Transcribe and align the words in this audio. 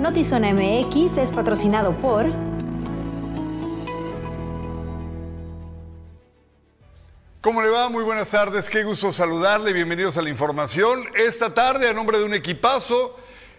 Notizona 0.00 0.52
MX 0.52 1.16
es 1.16 1.32
patrocinado 1.32 1.96
por... 1.96 2.26
¿Cómo 7.40 7.62
le 7.62 7.70
va? 7.70 7.88
Muy 7.88 8.04
buenas 8.04 8.30
tardes, 8.30 8.68
qué 8.68 8.84
gusto 8.84 9.10
saludarle, 9.10 9.72
bienvenidos 9.72 10.18
a 10.18 10.22
la 10.22 10.28
información. 10.28 11.06
Esta 11.14 11.54
tarde, 11.54 11.88
a 11.88 11.94
nombre 11.94 12.18
de 12.18 12.24
un 12.24 12.34
equipazo, 12.34 13.16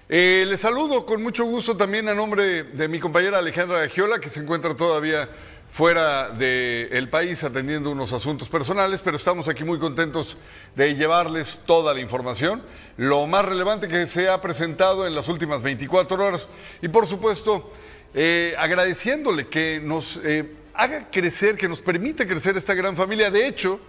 eh, 0.07 0.45
le 0.47 0.57
saludo 0.57 1.07
con 1.07 1.23
mucho 1.23 1.43
gusto 1.43 1.75
también 1.75 2.07
a 2.07 2.13
nombre 2.13 2.63
de 2.63 2.87
mi 2.87 2.99
compañera 2.99 3.39
Alejandra 3.39 3.87
Giola, 3.87 4.19
que 4.19 4.29
se 4.29 4.39
encuentra 4.39 4.75
todavía 4.75 5.27
fuera 5.71 6.29
del 6.29 7.09
país 7.09 7.43
atendiendo 7.43 7.91
unos 7.91 8.13
asuntos 8.13 8.49
personales, 8.49 9.01
pero 9.01 9.17
estamos 9.17 9.47
aquí 9.47 9.63
muy 9.63 9.77
contentos 9.77 10.37
de 10.75 10.95
llevarles 10.95 11.59
toda 11.65 11.93
la 11.93 11.99
información, 11.99 12.63
lo 12.97 13.27
más 13.27 13.45
relevante 13.45 13.87
que 13.87 14.07
se 14.07 14.29
ha 14.29 14.41
presentado 14.41 15.05
en 15.05 15.13
las 15.13 15.27
últimas 15.27 15.61
24 15.61 16.23
horas 16.23 16.49
y 16.81 16.87
por 16.87 17.05
supuesto 17.05 17.71
eh, 18.13 18.55
agradeciéndole 18.57 19.47
que 19.47 19.79
nos 19.83 20.17
eh, 20.23 20.49
haga 20.73 21.09
crecer, 21.11 21.57
que 21.57 21.67
nos 21.67 21.81
permita 21.81 22.25
crecer 22.25 22.55
esta 22.57 22.73
gran 22.73 22.95
familia. 22.95 23.29
De 23.29 23.45
hecho, 23.45 23.79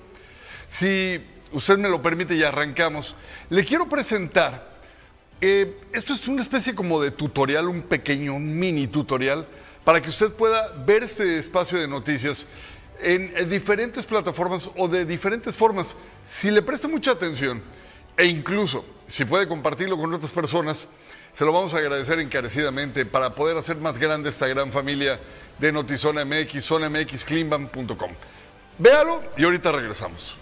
si 0.66 1.20
usted 1.52 1.78
me 1.78 1.88
lo 1.88 2.02
permite 2.02 2.34
y 2.34 2.42
arrancamos, 2.42 3.16
le 3.48 3.64
quiero 3.64 3.88
presentar, 3.88 4.76
eh, 5.40 5.80
esto 5.92 6.12
es 6.12 6.26
una 6.28 6.42
especie 6.42 6.74
como 6.74 7.00
de 7.00 7.12
tutorial, 7.12 7.68
un 7.68 7.82
pequeño 7.82 8.38
mini 8.38 8.88
tutorial 8.88 9.46
para 9.88 10.02
que 10.02 10.10
usted 10.10 10.30
pueda 10.34 10.70
ver 10.84 11.02
este 11.02 11.38
espacio 11.38 11.78
de 11.78 11.88
noticias 11.88 12.46
en, 13.00 13.48
diferentes 13.48 14.04
plataformas 14.04 14.68
o 14.76 14.86
de 14.86 15.06
diferentes 15.06 15.56
formas. 15.56 15.96
Si 16.26 16.50
le 16.50 16.60
presta 16.60 16.88
mucha 16.88 17.12
atención 17.12 17.62
e 18.14 18.26
incluso 18.26 18.84
si 19.06 19.24
puede 19.24 19.48
compartirlo 19.48 19.96
con 19.96 20.12
otras 20.12 20.30
personas, 20.30 20.88
se 21.32 21.42
lo 21.42 21.54
vamos 21.54 21.72
a 21.72 21.78
agradecer 21.78 22.18
encarecidamente 22.18 23.06
para 23.06 23.34
poder 23.34 23.56
hacer 23.56 23.78
más 23.78 23.96
grande 23.96 24.28
esta 24.28 24.46
gran 24.46 24.70
familia 24.72 25.18
de 25.58 25.72
Notizona 25.72 26.22
MX, 26.22 26.66
zonamxcleanban.com. 26.66 28.10
Véalo 28.76 29.22
y 29.38 29.44
ahorita 29.44 29.72
regresamos. 29.72 30.36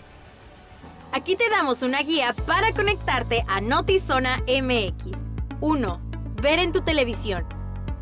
Aquí 1.13 1.37
te 1.37 1.49
damos 1.51 1.85
una 1.85 2.03
guía 2.03 2.35
para 2.49 2.73
conectarte 2.73 3.45
a 3.47 3.61
Notizona 3.61 4.43
MX. 4.49 5.21
1. 5.61 6.01
Ver 6.43 6.59
en 6.59 6.73
tu 6.73 6.81
televisión. 6.81 7.56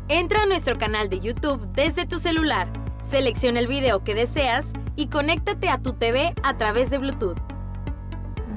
Entra 0.07 0.43
a 0.43 0.45
nuestro 0.45 0.77
canal 0.77 1.09
de 1.09 1.19
YouTube 1.19 1.65
desde 1.73 2.05
tu 2.05 2.19
celular, 2.19 2.71
selecciona 3.01 3.59
el 3.59 3.65
video 3.65 4.03
que 4.03 4.13
deseas 4.13 4.67
y 4.95 5.07
conéctate 5.07 5.67
a 5.67 5.81
tu 5.81 5.93
TV 5.93 6.31
a 6.43 6.57
través 6.57 6.91
de 6.91 6.99
Bluetooth. 6.99 7.39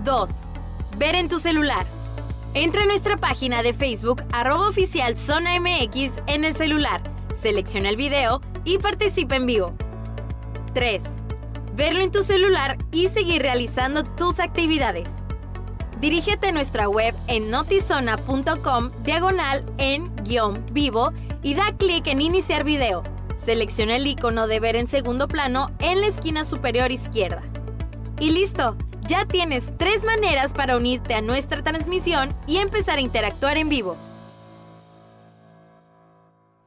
2. 0.05 0.31
Ver 0.99 1.15
en 1.15 1.31
tu 1.31 1.39
celular. 1.39 1.87
Entra 2.53 2.83
a 2.83 2.87
nuestra 2.87 3.17
página 3.17 3.63
de 3.63 3.73
Facebook 3.73 4.25
arroba 4.31 4.69
oficial 4.69 5.17
Zona 5.17 5.59
MX 5.59 6.21
en 6.27 6.45
el 6.45 6.55
celular, 6.55 7.03
selecciona 7.41 7.89
el 7.89 7.97
video 7.97 8.43
y 8.65 8.77
participa 8.77 9.37
en 9.37 9.47
vivo. 9.47 9.75
3. 10.75 11.03
Verlo 11.73 12.03
en 12.03 12.13
tu 12.13 12.25
celular 12.25 12.77
y 12.93 13.09
seguir 13.09 13.41
realizando 13.41 14.05
tus 14.05 14.39
actividades. 14.39 15.09
Dirígete 15.99 16.49
a 16.49 16.53
nuestra 16.53 16.91
web 16.91 17.15
en 17.27 17.51
notizona.com 17.51 18.91
diagonal 19.03 19.65
en 19.79 20.15
guion 20.25 20.63
vivo 20.73 21.13
y 21.43 21.55
da 21.55 21.77
clic 21.77 22.07
en 22.07 22.21
Iniciar 22.21 22.65
video. 22.65 23.03
Selecciona 23.37 23.97
el 23.97 24.07
icono 24.07 24.47
de 24.47 24.61
ver 24.61 24.77
en 24.77 24.89
segundo 24.89 25.29
plano 25.29 25.69
en 25.79 26.01
la 26.01 26.07
esquina 26.07 26.45
superior 26.45 26.91
izquierda. 26.91 27.43
Y 28.19 28.31
listo, 28.31 28.77
ya 29.03 29.27
tienes 29.27 29.73
tres 29.79 30.05
maneras 30.05 30.53
para 30.53 30.77
unirte 30.77 31.15
a 31.15 31.21
nuestra 31.21 31.63
transmisión 31.63 32.35
y 32.47 32.59
empezar 32.59 32.99
a 32.99 33.03
interactuar 33.03 33.57
en 33.57 33.69
vivo. 33.69 33.97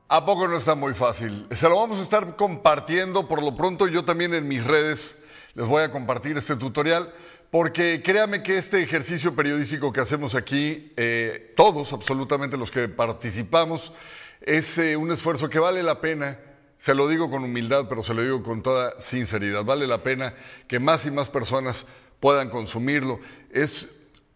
¿A 0.07 0.25
poco 0.25 0.47
no 0.47 0.57
está 0.57 0.75
muy 0.75 0.93
fácil? 0.93 1.47
Se 1.51 1.69
lo 1.69 1.77
vamos 1.77 1.99
a 1.99 2.03
estar 2.03 2.35
compartiendo. 2.35 3.27
Por 3.27 3.43
lo 3.43 3.55
pronto 3.55 3.87
yo 3.87 4.03
también 4.03 4.33
en 4.33 4.47
mis 4.47 4.63
redes 4.63 5.17
les 5.53 5.67
voy 5.67 5.83
a 5.83 5.91
compartir 5.91 6.37
este 6.37 6.55
tutorial. 6.55 7.13
Porque 7.49 8.01
créame 8.01 8.43
que 8.43 8.57
este 8.57 8.81
ejercicio 8.81 9.35
periodístico 9.35 9.91
que 9.91 9.99
hacemos 9.99 10.35
aquí, 10.35 10.93
eh, 10.95 11.53
todos, 11.57 11.91
absolutamente 11.91 12.55
los 12.55 12.71
que 12.71 12.87
participamos, 12.87 13.93
es 14.41 14.77
eh, 14.77 14.97
un 14.97 15.11
esfuerzo 15.11 15.49
que 15.49 15.59
vale 15.59 15.83
la 15.83 16.01
pena, 16.01 16.39
se 16.77 16.95
lo 16.95 17.07
digo 17.07 17.29
con 17.29 17.43
humildad, 17.43 17.85
pero 17.87 18.01
se 18.01 18.13
lo 18.13 18.23
digo 18.23 18.43
con 18.43 18.63
toda 18.63 18.99
sinceridad, 18.99 19.63
vale 19.63 19.87
la 19.87 20.03
pena 20.03 20.33
que 20.67 20.79
más 20.79 21.05
y 21.05 21.11
más 21.11 21.29
personas 21.29 21.85
puedan 22.19 22.49
consumirlo. 22.49 23.19
Es 23.51 23.89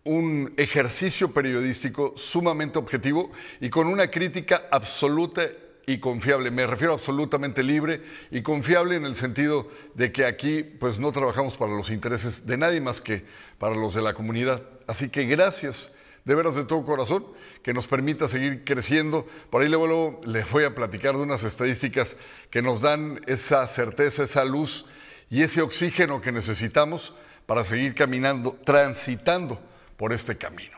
un 0.03 0.53
ejercicio 0.57 1.33
periodístico 1.33 2.13
sumamente 2.15 2.77
objetivo 2.77 3.31
y 3.59 3.69
con 3.69 3.87
una 3.87 4.11
crítica 4.11 4.67
absoluta 4.69 5.43
y 5.87 5.97
confiable. 5.97 6.51
Me 6.51 6.67
refiero 6.67 6.93
absolutamente 6.93 7.63
libre 7.63 8.01
y 8.29 8.43
confiable 8.43 8.95
en 8.95 9.05
el 9.05 9.15
sentido 9.15 9.67
de 9.95 10.11
que 10.11 10.25
aquí 10.25 10.63
pues 10.63 10.99
no 10.99 11.11
trabajamos 11.11 11.57
para 11.57 11.73
los 11.73 11.89
intereses 11.89 12.45
de 12.45 12.57
nadie 12.57 12.81
más 12.81 13.01
que 13.01 13.25
para 13.57 13.75
los 13.75 13.95
de 13.95 14.03
la 14.03 14.13
comunidad. 14.13 14.61
Así 14.87 15.09
que 15.09 15.25
gracias 15.25 15.91
de 16.25 16.35
veras 16.35 16.55
de 16.55 16.65
todo 16.65 16.83
corazón, 16.83 17.25
que 17.61 17.73
nos 17.73 17.87
permita 17.87 18.27
seguir 18.27 18.63
creciendo. 18.65 19.27
Por 19.49 19.61
ahí 19.61 19.69
luego 19.69 20.19
les 20.25 20.49
voy 20.51 20.63
a 20.63 20.73
platicar 20.73 21.15
de 21.15 21.21
unas 21.21 21.43
estadísticas 21.43 22.17
que 22.49 22.61
nos 22.63 22.81
dan 22.81 23.21
esa 23.27 23.65
certeza, 23.67 24.23
esa 24.23 24.43
luz 24.43 24.85
y 25.29 25.43
ese 25.43 25.61
oxígeno 25.61 26.21
que 26.21 26.31
necesitamos 26.31 27.13
para 27.45 27.63
seguir 27.63 27.93
caminando, 27.93 28.57
transitando 28.65 29.59
por 29.97 30.13
este 30.13 30.35
camino. 30.35 30.77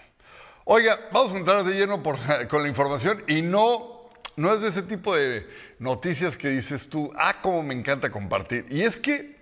Oiga, 0.66 1.00
vamos 1.14 1.32
a 1.32 1.38
entrar 1.38 1.64
de 1.64 1.76
lleno 1.76 2.04
con 2.04 2.62
la 2.62 2.68
información 2.68 3.24
y 3.26 3.42
no, 3.42 4.10
no 4.36 4.54
es 4.54 4.62
de 4.62 4.68
ese 4.68 4.82
tipo 4.82 5.16
de 5.16 5.48
noticias 5.80 6.36
que 6.36 6.50
dices 6.50 6.90
tú, 6.90 7.12
ah, 7.16 7.42
cómo 7.42 7.64
me 7.64 7.74
encanta 7.74 8.12
compartir. 8.12 8.66
Y 8.70 8.82
es 8.82 8.98
que 8.98 9.38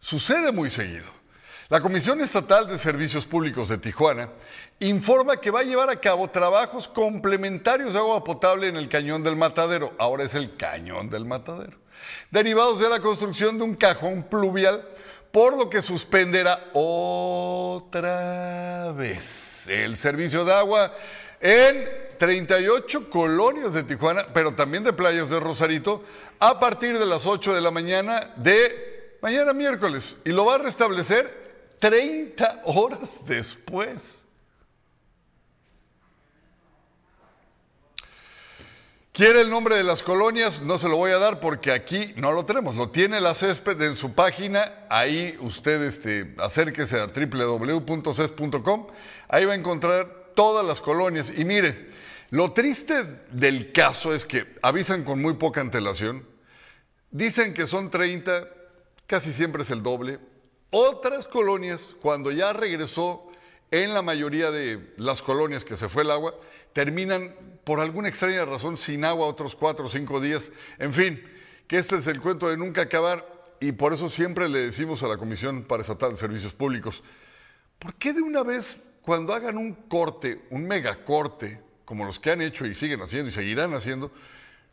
sucede 0.00 0.50
muy 0.50 0.68
seguido. 0.68 1.17
La 1.70 1.82
Comisión 1.82 2.18
Estatal 2.22 2.66
de 2.66 2.78
Servicios 2.78 3.26
Públicos 3.26 3.68
de 3.68 3.76
Tijuana 3.76 4.30
informa 4.80 5.38
que 5.38 5.50
va 5.50 5.60
a 5.60 5.64
llevar 5.64 5.90
a 5.90 6.00
cabo 6.00 6.30
trabajos 6.30 6.88
complementarios 6.88 7.92
de 7.92 7.98
agua 7.98 8.24
potable 8.24 8.68
en 8.68 8.76
el 8.76 8.88
cañón 8.88 9.22
del 9.22 9.36
matadero. 9.36 9.92
Ahora 9.98 10.24
es 10.24 10.32
el 10.34 10.56
cañón 10.56 11.10
del 11.10 11.26
matadero. 11.26 11.76
Derivados 12.30 12.80
de 12.80 12.88
la 12.88 13.00
construcción 13.00 13.58
de 13.58 13.64
un 13.64 13.74
cajón 13.74 14.22
pluvial, 14.22 14.82
por 15.30 15.58
lo 15.58 15.68
que 15.68 15.82
suspenderá 15.82 16.70
otra 16.72 18.12
vez 18.92 19.66
el 19.66 19.98
servicio 19.98 20.46
de 20.46 20.54
agua 20.54 20.94
en 21.38 21.86
38 22.18 23.10
colonias 23.10 23.74
de 23.74 23.82
Tijuana, 23.82 24.26
pero 24.32 24.54
también 24.54 24.84
de 24.84 24.94
playas 24.94 25.28
de 25.28 25.38
Rosarito, 25.38 26.02
a 26.38 26.58
partir 26.58 26.98
de 26.98 27.04
las 27.04 27.26
8 27.26 27.54
de 27.54 27.60
la 27.60 27.70
mañana 27.70 28.32
de 28.36 29.18
mañana 29.20 29.52
miércoles. 29.52 30.16
Y 30.24 30.30
lo 30.30 30.46
va 30.46 30.54
a 30.54 30.58
restablecer 30.58 31.47
30 31.78 32.62
horas 32.64 33.20
después. 33.26 34.24
¿Quiere 39.18 39.40
el 39.40 39.50
nombre 39.50 39.74
de 39.74 39.82
las 39.82 40.04
colonias? 40.04 40.62
No 40.62 40.78
se 40.78 40.88
lo 40.88 40.96
voy 40.96 41.10
a 41.10 41.18
dar 41.18 41.40
porque 41.40 41.72
aquí 41.72 42.14
no 42.16 42.30
lo 42.30 42.44
tenemos. 42.44 42.76
Lo 42.76 42.90
tiene 42.90 43.20
la 43.20 43.34
césped 43.34 43.82
en 43.82 43.96
su 43.96 44.12
página. 44.12 44.86
Ahí 44.88 45.36
usted 45.40 45.82
este, 45.82 46.36
acérquese 46.38 47.00
a 47.00 47.06
www.ces.com. 47.08 48.86
Ahí 49.28 49.44
va 49.44 49.54
a 49.54 49.56
encontrar 49.56 50.30
todas 50.36 50.64
las 50.64 50.80
colonias. 50.80 51.32
Y 51.36 51.44
mire, 51.44 51.88
lo 52.30 52.52
triste 52.52 53.22
del 53.32 53.72
caso 53.72 54.14
es 54.14 54.24
que 54.24 54.54
avisan 54.62 55.02
con 55.02 55.20
muy 55.20 55.34
poca 55.34 55.62
antelación. 55.62 56.24
Dicen 57.10 57.54
que 57.54 57.66
son 57.66 57.90
30, 57.90 58.46
casi 59.08 59.32
siempre 59.32 59.62
es 59.62 59.70
el 59.72 59.82
doble. 59.82 60.20
Otras 60.70 61.26
colonias, 61.26 61.96
cuando 62.00 62.30
ya 62.30 62.52
regresó 62.52 63.26
en 63.70 63.94
la 63.94 64.02
mayoría 64.02 64.50
de 64.50 64.92
las 64.96 65.22
colonias 65.22 65.64
que 65.64 65.76
se 65.76 65.88
fue 65.88 66.02
el 66.02 66.10
agua, 66.10 66.34
terminan 66.72 67.34
por 67.64 67.80
alguna 67.80 68.08
extraña 68.08 68.44
razón 68.44 68.76
sin 68.76 69.04
agua 69.04 69.26
otros 69.26 69.56
cuatro 69.56 69.86
o 69.86 69.88
cinco 69.88 70.20
días. 70.20 70.52
En 70.78 70.92
fin, 70.92 71.22
que 71.66 71.78
este 71.78 71.96
es 71.96 72.06
el 72.06 72.20
cuento 72.20 72.48
de 72.48 72.56
nunca 72.56 72.82
acabar 72.82 73.26
y 73.60 73.72
por 73.72 73.92
eso 73.92 74.08
siempre 74.08 74.48
le 74.48 74.60
decimos 74.60 75.02
a 75.02 75.08
la 75.08 75.16
Comisión 75.16 75.64
para 75.64 75.82
Estatal 75.82 76.10
de 76.10 76.16
Servicios 76.16 76.52
Públicos, 76.52 77.02
¿por 77.78 77.94
qué 77.94 78.12
de 78.12 78.22
una 78.22 78.42
vez 78.42 78.80
cuando 79.02 79.34
hagan 79.34 79.56
un 79.56 79.72
corte, 79.72 80.42
un 80.50 80.66
megacorte, 80.66 81.60
como 81.84 82.04
los 82.04 82.18
que 82.18 82.30
han 82.30 82.42
hecho 82.42 82.66
y 82.66 82.74
siguen 82.74 83.00
haciendo 83.00 83.30
y 83.30 83.32
seguirán 83.32 83.72
haciendo, 83.72 84.12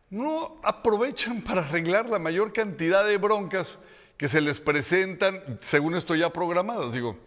no 0.09 0.57
aprovechan 0.61 1.41
para 1.41 1.61
arreglar 1.61 2.09
la 2.09 2.19
mayor 2.19 2.51
cantidad 2.51 3.05
de 3.05 3.17
broncas? 3.17 3.79
Que 4.17 4.29
se 4.29 4.41
les 4.41 4.59
presentan, 4.59 5.59
según 5.61 5.95
esto 5.95 6.15
ya 6.15 6.31
programadas. 6.31 6.93
Digo, 6.93 7.17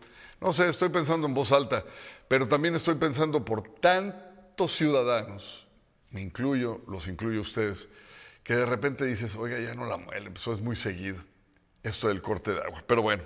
no 0.41 0.53
sé, 0.53 0.69
estoy 0.69 0.89
pensando 0.89 1.27
en 1.27 1.35
voz 1.35 1.53
alta, 1.53 1.85
pero 2.29 2.47
también 2.47 2.75
estoy 2.75 2.95
pensando 2.95 3.45
por 3.45 3.63
tantos 3.81 4.73
ciudadanos, 4.77 5.67
me 6.11 6.21
incluyo, 6.21 6.81
los 6.87 7.07
incluyo 7.09 7.41
ustedes, 7.41 7.89
que 8.43 8.55
de 8.55 8.65
repente 8.65 9.05
dices, 9.05 9.37
oiga, 9.37 9.59
ya 9.59 9.75
no 9.75 9.85
la 9.85 9.99
muelen, 9.99 10.35
eso 10.35 10.53
es 10.53 10.61
muy 10.61 10.77
seguido, 10.77 11.23
esto 11.83 12.09
del 12.09 12.23
corte 12.23 12.53
de 12.53 12.63
agua. 12.63 12.83
Pero 12.87 13.03
bueno, 13.03 13.23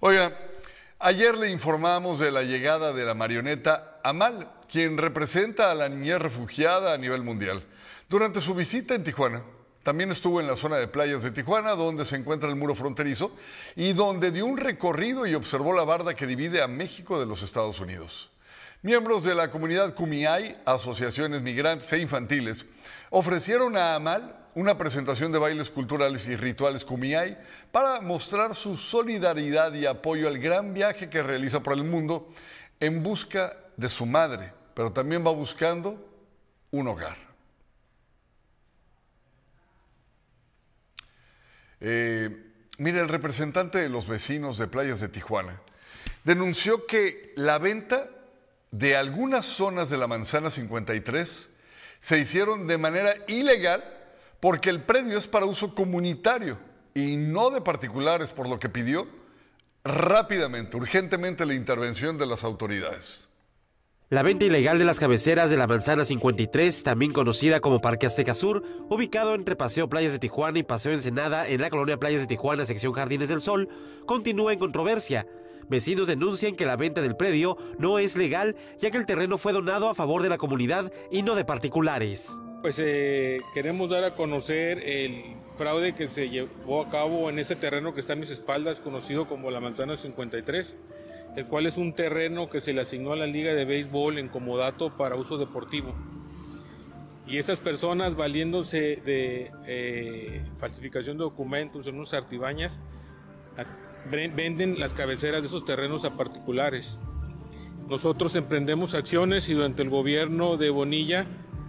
oiga, 0.00 0.38
ayer 0.98 1.36
le 1.36 1.50
informamos 1.50 2.18
de 2.18 2.30
la 2.30 2.42
llegada 2.42 2.92
de 2.92 3.04
la 3.04 3.14
marioneta 3.14 4.00
Amal, 4.02 4.50
quien 4.68 4.96
representa 4.96 5.70
a 5.70 5.74
la 5.74 5.88
niñez 5.88 6.18
refugiada 6.18 6.94
a 6.94 6.98
nivel 6.98 7.22
mundial. 7.22 7.62
Durante 8.08 8.40
su 8.40 8.54
visita 8.54 8.94
en 8.94 9.04
Tijuana, 9.04 9.42
también 9.84 10.10
estuvo 10.10 10.40
en 10.40 10.46
la 10.46 10.56
zona 10.56 10.76
de 10.76 10.88
playas 10.88 11.22
de 11.22 11.30
Tijuana, 11.30 11.76
donde 11.76 12.06
se 12.06 12.16
encuentra 12.16 12.48
el 12.48 12.56
muro 12.56 12.74
fronterizo, 12.74 13.30
y 13.76 13.92
donde 13.92 14.32
dio 14.32 14.46
un 14.46 14.56
recorrido 14.56 15.26
y 15.26 15.34
observó 15.34 15.74
la 15.74 15.84
barda 15.84 16.14
que 16.14 16.26
divide 16.26 16.62
a 16.62 16.66
México 16.66 17.20
de 17.20 17.26
los 17.26 17.42
Estados 17.42 17.78
Unidos. 17.80 18.30
Miembros 18.80 19.24
de 19.24 19.34
la 19.34 19.50
comunidad 19.50 19.94
Cumiay, 19.94 20.60
asociaciones 20.64 21.42
migrantes 21.42 21.92
e 21.92 21.98
infantiles, 21.98 22.66
ofrecieron 23.10 23.76
a 23.76 23.94
Amal 23.94 24.36
una 24.54 24.78
presentación 24.78 25.32
de 25.32 25.38
bailes 25.38 25.70
culturales 25.70 26.26
y 26.28 26.36
rituales 26.36 26.84
Kumiai 26.84 27.38
para 27.70 28.00
mostrar 28.00 28.54
su 28.54 28.78
solidaridad 28.78 29.74
y 29.74 29.84
apoyo 29.84 30.28
al 30.28 30.38
gran 30.38 30.72
viaje 30.72 31.10
que 31.10 31.22
realiza 31.22 31.62
por 31.62 31.74
el 31.74 31.84
mundo 31.84 32.30
en 32.80 33.02
busca 33.02 33.56
de 33.76 33.90
su 33.90 34.06
madre, 34.06 34.52
pero 34.72 34.92
también 34.92 35.26
va 35.26 35.32
buscando 35.32 35.98
un 36.70 36.88
hogar. 36.88 37.23
Eh, 41.86 42.30
mire, 42.78 43.00
el 43.00 43.10
representante 43.10 43.76
de 43.76 43.90
los 43.90 44.08
vecinos 44.08 44.56
de 44.56 44.68
playas 44.68 45.00
de 45.00 45.10
Tijuana 45.10 45.60
denunció 46.24 46.86
que 46.86 47.34
la 47.36 47.58
venta 47.58 48.08
de 48.70 48.96
algunas 48.96 49.44
zonas 49.44 49.90
de 49.90 49.98
la 49.98 50.06
Manzana 50.06 50.48
53 50.48 51.50
se 52.00 52.18
hicieron 52.18 52.66
de 52.66 52.78
manera 52.78 53.12
ilegal 53.28 53.84
porque 54.40 54.70
el 54.70 54.82
predio 54.82 55.18
es 55.18 55.26
para 55.26 55.44
uso 55.44 55.74
comunitario 55.74 56.58
y 56.94 57.16
no 57.16 57.50
de 57.50 57.60
particulares, 57.60 58.32
por 58.32 58.48
lo 58.48 58.58
que 58.58 58.70
pidió 58.70 59.06
rápidamente, 59.84 60.78
urgentemente 60.78 61.44
la 61.44 61.52
intervención 61.52 62.16
de 62.16 62.24
las 62.24 62.44
autoridades. 62.44 63.28
La 64.10 64.22
venta 64.22 64.44
ilegal 64.44 64.78
de 64.78 64.84
las 64.84 65.00
cabeceras 65.00 65.48
de 65.48 65.56
la 65.56 65.66
Manzana 65.66 66.04
53, 66.04 66.82
también 66.82 67.12
conocida 67.12 67.60
como 67.60 67.80
Parque 67.80 68.04
Azteca 68.04 68.34
Sur, 68.34 68.62
ubicado 68.90 69.34
entre 69.34 69.56
Paseo 69.56 69.88
Playas 69.88 70.12
de 70.12 70.18
Tijuana 70.18 70.58
y 70.58 70.62
Paseo 70.62 70.92
Ensenada 70.92 71.48
en 71.48 71.62
la 71.62 71.70
colonia 71.70 71.96
Playas 71.96 72.20
de 72.20 72.26
Tijuana, 72.26 72.66
sección 72.66 72.92
Jardines 72.92 73.30
del 73.30 73.40
Sol, 73.40 73.68
continúa 74.04 74.52
en 74.52 74.58
controversia. 74.58 75.26
Vecinos 75.70 76.06
denuncian 76.06 76.54
que 76.54 76.66
la 76.66 76.76
venta 76.76 77.00
del 77.00 77.16
predio 77.16 77.56
no 77.78 77.98
es 77.98 78.14
legal, 78.14 78.56
ya 78.78 78.90
que 78.90 78.98
el 78.98 79.06
terreno 79.06 79.38
fue 79.38 79.54
donado 79.54 79.88
a 79.88 79.94
favor 79.94 80.22
de 80.22 80.28
la 80.28 80.36
comunidad 80.36 80.92
y 81.10 81.22
no 81.22 81.34
de 81.34 81.46
particulares 81.46 82.38
pues 82.64 82.78
eh, 82.78 83.42
queremos 83.52 83.90
dar 83.90 84.04
a 84.04 84.14
conocer 84.14 84.78
el 84.78 85.36
fraude 85.58 85.94
que 85.94 86.08
se 86.08 86.30
llevó 86.30 86.80
a 86.80 86.88
cabo 86.88 87.28
en 87.28 87.38
ese 87.38 87.56
terreno 87.56 87.92
que 87.92 88.00
está 88.00 88.14
a 88.14 88.16
mis 88.16 88.30
espaldas, 88.30 88.80
conocido 88.80 89.28
como 89.28 89.50
la 89.50 89.60
Manzana 89.60 89.96
53, 89.96 90.74
el 91.36 91.46
cual 91.46 91.66
es 91.66 91.76
un 91.76 91.94
terreno 91.94 92.48
que 92.48 92.60
se 92.60 92.72
le 92.72 92.80
asignó 92.80 93.12
a 93.12 93.16
la 93.16 93.26
Liga 93.26 93.54
de 93.54 93.64
Béisbol 93.64 94.18
en 94.18 94.28
comodato 94.28 94.96
para 94.96 95.16
uso 95.16 95.38
deportivo. 95.38 95.94
Y 97.26 97.38
esas 97.38 97.60
personas, 97.60 98.16
valiéndose 98.16 98.96
de 99.04 99.50
eh, 99.66 100.44
falsificación 100.58 101.16
de 101.16 101.24
documentos 101.24 101.86
en 101.86 101.96
unas 101.96 102.12
artibañas, 102.12 102.80
venden 104.10 104.78
las 104.78 104.92
cabeceras 104.92 105.40
de 105.40 105.48
esos 105.48 105.64
terrenos 105.64 106.04
a 106.04 106.16
particulares. 106.16 107.00
Nosotros 107.88 108.34
emprendemos 108.36 108.94
acciones 108.94 109.48
y 109.48 109.54
durante 109.54 109.82
el 109.82 109.90
gobierno 109.90 110.56
de 110.56 110.70
Bonilla 110.70 111.26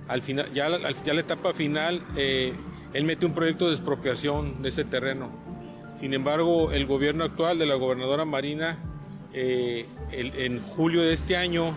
al 0.07 0.21
final, 0.21 0.51
ya, 0.53 0.69
ya 1.03 1.13
la 1.13 1.21
etapa 1.21 1.53
final, 1.53 2.01
eh, 2.15 2.53
él 2.93 3.03
mete 3.05 3.25
un 3.25 3.33
proyecto 3.33 3.67
de 3.67 3.73
expropiación 3.73 4.61
de 4.61 4.69
ese 4.69 4.85
terreno. 4.85 5.31
Sin 5.93 6.13
embargo, 6.13 6.71
el 6.71 6.85
gobierno 6.85 7.23
actual 7.23 7.57
de 7.57 7.65
la 7.65 7.75
gobernadora 7.75 8.25
Marina, 8.25 8.77
eh, 9.37 9.85
en 10.11 10.61
julio 10.61 11.01
de 11.01 11.13
este 11.13 11.35
año, 11.35 11.75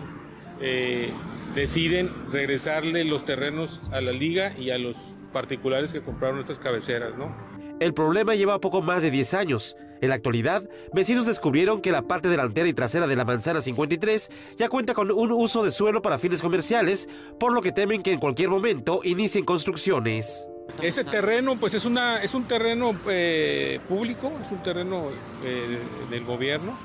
eh, 0.61 1.11
deciden 1.55 2.09
regresarle 2.31 3.03
los 3.03 3.25
terrenos 3.25 3.81
a 3.91 3.99
la 3.99 4.13
liga 4.13 4.53
y 4.57 4.69
a 4.69 4.77
los 4.77 4.95
particulares 5.33 5.91
que 5.91 6.01
compraron 6.01 6.39
estas 6.39 6.57
cabeceras, 6.57 7.17
¿no? 7.17 7.35
El 7.81 7.93
problema 7.93 8.35
lleva 8.35 8.59
poco 8.59 8.81
más 8.81 9.01
de 9.01 9.11
10 9.11 9.33
años. 9.33 9.75
En 10.01 10.09
la 10.09 10.15
actualidad, 10.15 10.63
vecinos 10.93 11.25
descubrieron 11.25 11.81
que 11.81 11.91
la 11.91 12.03
parte 12.03 12.29
delantera 12.29 12.67
y 12.67 12.73
trasera 12.73 13.07
de 13.07 13.15
la 13.15 13.25
manzana 13.25 13.61
53 13.61 14.29
ya 14.57 14.69
cuenta 14.69 14.93
con 14.93 15.11
un 15.11 15.31
uso 15.31 15.63
de 15.63 15.71
suelo 15.71 16.01
para 16.01 16.17
fines 16.17 16.41
comerciales, 16.41 17.09
por 17.39 17.53
lo 17.53 17.61
que 17.61 17.73
temen 17.73 18.01
que 18.01 18.13
en 18.13 18.19
cualquier 18.19 18.49
momento 18.49 19.01
inicien 19.03 19.43
construcciones. 19.43 20.47
Ese 20.81 21.03
terreno, 21.03 21.57
pues 21.57 21.73
es, 21.73 21.83
una, 21.85 22.21
es 22.21 22.33
un 22.33 22.47
terreno 22.47 22.95
eh, 23.09 23.79
público, 23.89 24.31
es 24.45 24.51
un 24.51 24.61
terreno 24.61 25.07
eh, 25.43 25.79
del 26.09 26.23
gobierno, 26.23 26.77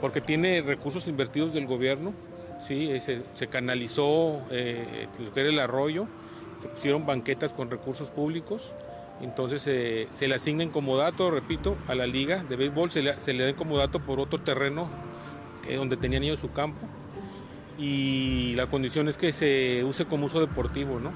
porque 0.00 0.20
tiene 0.20 0.60
recursos 0.62 1.08
invertidos 1.08 1.54
del 1.54 1.66
gobierno, 1.66 2.12
¿sí? 2.60 2.90
se, 3.00 3.46
canalizó 3.48 4.42
eh, 4.50 5.08
lo 5.18 5.32
que 5.32 5.40
era 5.40 5.50
el 5.50 5.58
arroyo, 5.58 6.06
se 6.58 6.68
pusieron 6.68 7.06
banquetas 7.06 7.52
con 7.52 7.70
recursos 7.70 8.10
públicos 8.10 8.74
entonces 9.20 9.62
se 9.62 10.28
le 10.28 10.34
asigna 10.34 10.70
como 10.70 10.96
dato, 10.96 11.30
repito, 11.30 11.76
a 11.86 11.94
la 11.94 12.06
liga 12.06 12.44
de 12.44 12.56
béisbol, 12.56 12.90
se 12.90 13.02
le, 13.02 13.14
se 13.14 13.32
le 13.32 13.44
da 13.44 13.56
como 13.56 13.78
dato 13.78 14.00
por 14.00 14.20
otro 14.20 14.40
terreno 14.40 14.88
donde 15.74 15.96
tenían 15.96 16.22
ellos 16.22 16.38
su 16.38 16.52
campo. 16.52 16.86
Y 17.78 18.54
la 18.56 18.66
condición 18.66 19.08
es 19.08 19.16
que 19.16 19.32
se 19.32 19.84
use 19.84 20.06
como 20.06 20.26
uso 20.26 20.40
deportivo, 20.40 21.00
¿no? 21.00 21.12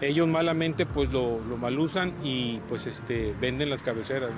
Ellos 0.00 0.28
malamente 0.28 0.86
pues 0.86 1.10
lo, 1.10 1.40
lo 1.40 1.56
malusan 1.56 2.14
y 2.22 2.60
pues 2.68 2.86
este, 2.86 3.34
venden 3.40 3.70
las 3.70 3.82
cabeceras, 3.82 4.30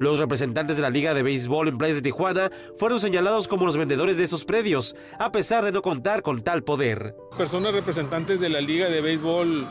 Los 0.00 0.18
representantes 0.18 0.76
de 0.76 0.82
la 0.82 0.90
Liga 0.90 1.14
de 1.14 1.22
Béisbol 1.22 1.68
en 1.68 1.78
Playas 1.78 1.96
de 1.96 2.02
Tijuana 2.02 2.50
fueron 2.76 3.00
señalados 3.00 3.48
como 3.48 3.66
los 3.66 3.76
vendedores 3.76 4.16
de 4.16 4.24
esos 4.24 4.44
predios, 4.44 4.96
a 5.18 5.30
pesar 5.32 5.64
de 5.64 5.72
no 5.72 5.82
contar 5.82 6.22
con 6.22 6.42
tal 6.42 6.64
poder. 6.64 7.14
Personas 7.38 7.74
representantes 7.74 8.40
de 8.40 8.48
la 8.48 8.60
Liga 8.60 8.88
de 8.88 9.00
Béisbol 9.00 9.66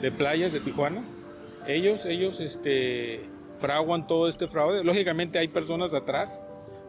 de 0.00 0.12
Playas 0.12 0.52
de 0.52 0.60
Tijuana 0.60 1.02
ellos, 1.68 2.06
ellos 2.06 2.40
este, 2.40 3.20
fraguan 3.58 4.06
todo 4.06 4.28
este 4.28 4.48
fraude. 4.48 4.82
Lógicamente 4.82 5.38
hay 5.38 5.48
personas 5.48 5.92
atrás, 5.92 6.42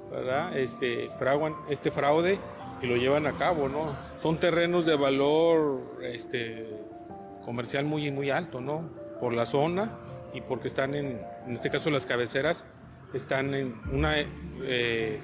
¿verdad? 0.10 0.58
Este, 0.58 1.10
fraguan 1.20 1.54
este 1.70 1.92
fraude 1.92 2.40
y 2.82 2.88
lo 2.88 2.96
llevan 2.96 3.28
a 3.28 3.38
cabo, 3.38 3.68
¿no? 3.68 3.96
Son 4.22 4.38
terrenos 4.38 4.86
de 4.86 4.96
valor 4.96 5.82
este, 6.02 6.66
comercial 7.44 7.86
muy, 7.86 8.10
muy 8.10 8.30
alto, 8.30 8.62
¿no? 8.62 8.90
Por 9.20 9.34
la 9.34 9.46
zona 9.46 9.98
y 10.34 10.42
porque 10.42 10.68
están 10.68 10.96
en, 10.96 11.20
en 11.48 11.56
este 11.56 11.70
caso 11.70 11.90
las 11.90 12.06
cabeceras, 12.06 12.66
están 13.14 13.54
en 13.54 13.76
una... 13.92 14.16
Eh, 14.64 15.20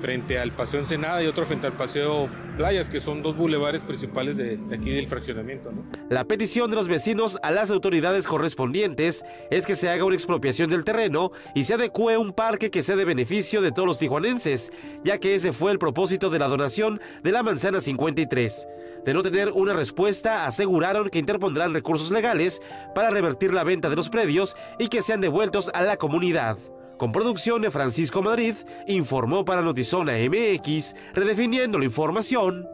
frente 0.00 0.38
al 0.38 0.52
Paseo 0.52 0.80
Ensenada 0.80 1.22
y 1.22 1.26
otro 1.26 1.44
frente 1.44 1.66
al 1.66 1.72
Paseo 1.74 2.28
Playas, 2.56 2.88
que 2.88 3.00
son 3.00 3.22
dos 3.22 3.36
bulevares 3.36 3.82
principales 3.82 4.36
de, 4.36 4.58
aquí 4.72 4.90
del 4.90 5.06
fraccionamiento. 5.06 5.72
La 6.08 6.24
petición 6.24 6.70
de 6.70 6.76
los 6.76 6.88
vecinos 6.88 7.38
a 7.42 7.50
las 7.50 7.70
autoridades 7.70 8.26
correspondientes 8.26 9.24
es 9.50 9.66
que 9.66 9.74
se 9.74 9.88
haga 9.88 10.04
una 10.04 10.14
expropiación 10.14 10.70
del 10.70 10.84
terreno 10.84 11.32
y 11.54 11.64
se 11.64 11.74
adecue 11.74 12.16
un 12.16 12.32
parque 12.32 12.70
que 12.70 12.82
sea 12.82 12.96
de 12.96 13.04
beneficio 13.04 13.60
de 13.60 13.72
todos 13.72 13.86
los 13.86 13.98
tijuanenses, 13.98 14.70
ya 15.04 15.18
que 15.18 15.34
ese 15.34 15.52
fue 15.52 15.72
el 15.72 15.78
propósito 15.78 16.30
de 16.30 16.38
la 16.38 16.48
donación 16.48 17.00
de 17.22 17.32
la 17.32 17.42
manzana 17.42 17.80
53. 17.80 18.68
De 19.08 19.14
no 19.14 19.22
tener 19.22 19.52
una 19.52 19.72
respuesta, 19.72 20.44
aseguraron 20.44 21.08
que 21.08 21.18
interpondrán 21.18 21.72
recursos 21.72 22.10
legales 22.10 22.60
para 22.94 23.08
revertir 23.08 23.54
la 23.54 23.64
venta 23.64 23.88
de 23.88 23.96
los 23.96 24.10
predios 24.10 24.54
y 24.78 24.88
que 24.88 25.00
sean 25.00 25.22
devueltos 25.22 25.70
a 25.72 25.80
la 25.80 25.96
comunidad. 25.96 26.58
Con 26.98 27.10
producción 27.10 27.62
de 27.62 27.70
Francisco 27.70 28.20
Madrid, 28.20 28.54
informó 28.86 29.46
para 29.46 29.62
Notizona 29.62 30.12
MX, 30.12 30.94
redefiniendo 31.14 31.78
la 31.78 31.86
información, 31.86 32.68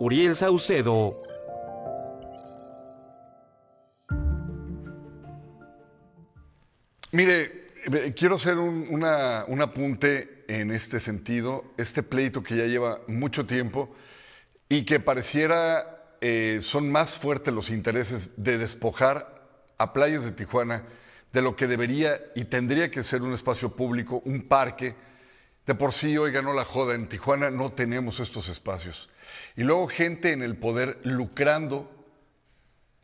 Uriel 0.00 0.34
Saucedo. 0.34 1.22
Mire, 7.12 7.68
eh, 7.84 8.12
quiero 8.16 8.34
hacer 8.34 8.58
un, 8.58 9.04
apunte 9.62 10.42
en 10.48 10.72
este 10.72 10.98
sentido. 10.98 11.62
Este 11.78 12.02
pleito 12.02 12.42
que 12.42 12.56
ya 12.56 12.66
lleva 12.66 13.02
mucho 13.06 13.46
tiempo 13.46 13.94
y 14.68 14.84
que 14.84 15.00
pareciera 15.00 16.16
eh, 16.20 16.58
son 16.62 16.90
más 16.90 17.18
fuertes 17.18 17.52
los 17.52 17.70
intereses 17.70 18.30
de 18.36 18.58
despojar 18.58 19.42
a 19.78 19.92
playas 19.92 20.24
de 20.24 20.32
Tijuana 20.32 20.84
de 21.32 21.42
lo 21.42 21.54
que 21.54 21.66
debería 21.66 22.20
y 22.34 22.44
tendría 22.44 22.90
que 22.90 23.02
ser 23.02 23.22
un 23.22 23.32
espacio 23.32 23.76
público, 23.76 24.22
un 24.24 24.48
parque. 24.48 24.94
De 25.66 25.74
por 25.74 25.92
sí, 25.92 26.16
hoy 26.16 26.32
ganó 26.32 26.54
la 26.54 26.64
joda, 26.64 26.94
en 26.94 27.08
Tijuana 27.08 27.50
no 27.50 27.72
tenemos 27.72 28.20
estos 28.20 28.48
espacios. 28.48 29.10
Y 29.56 29.64
luego 29.64 29.88
gente 29.88 30.32
en 30.32 30.42
el 30.42 30.56
poder 30.56 30.98
lucrando, 31.02 31.90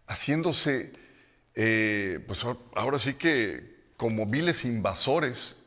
haciéndose, 0.07 0.92
eh, 1.54 2.25
pues 2.26 2.45
ahora 2.75 2.99
sí 2.99 3.14
que 3.14 3.73
como 3.97 4.26
viles 4.26 4.64
invasores. 4.64 5.59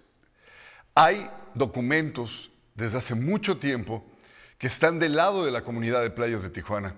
Hay 0.94 1.30
documentos 1.54 2.52
desde 2.74 2.98
hace 2.98 3.16
mucho 3.16 3.58
tiempo 3.58 4.06
que 4.58 4.68
están 4.68 5.00
del 5.00 5.16
lado 5.16 5.46
de 5.46 5.52
la 5.52 5.64
comunidad 5.64 6.02
de 6.02 6.10
playas 6.10 6.44
de 6.44 6.50
Tijuana 6.50 6.96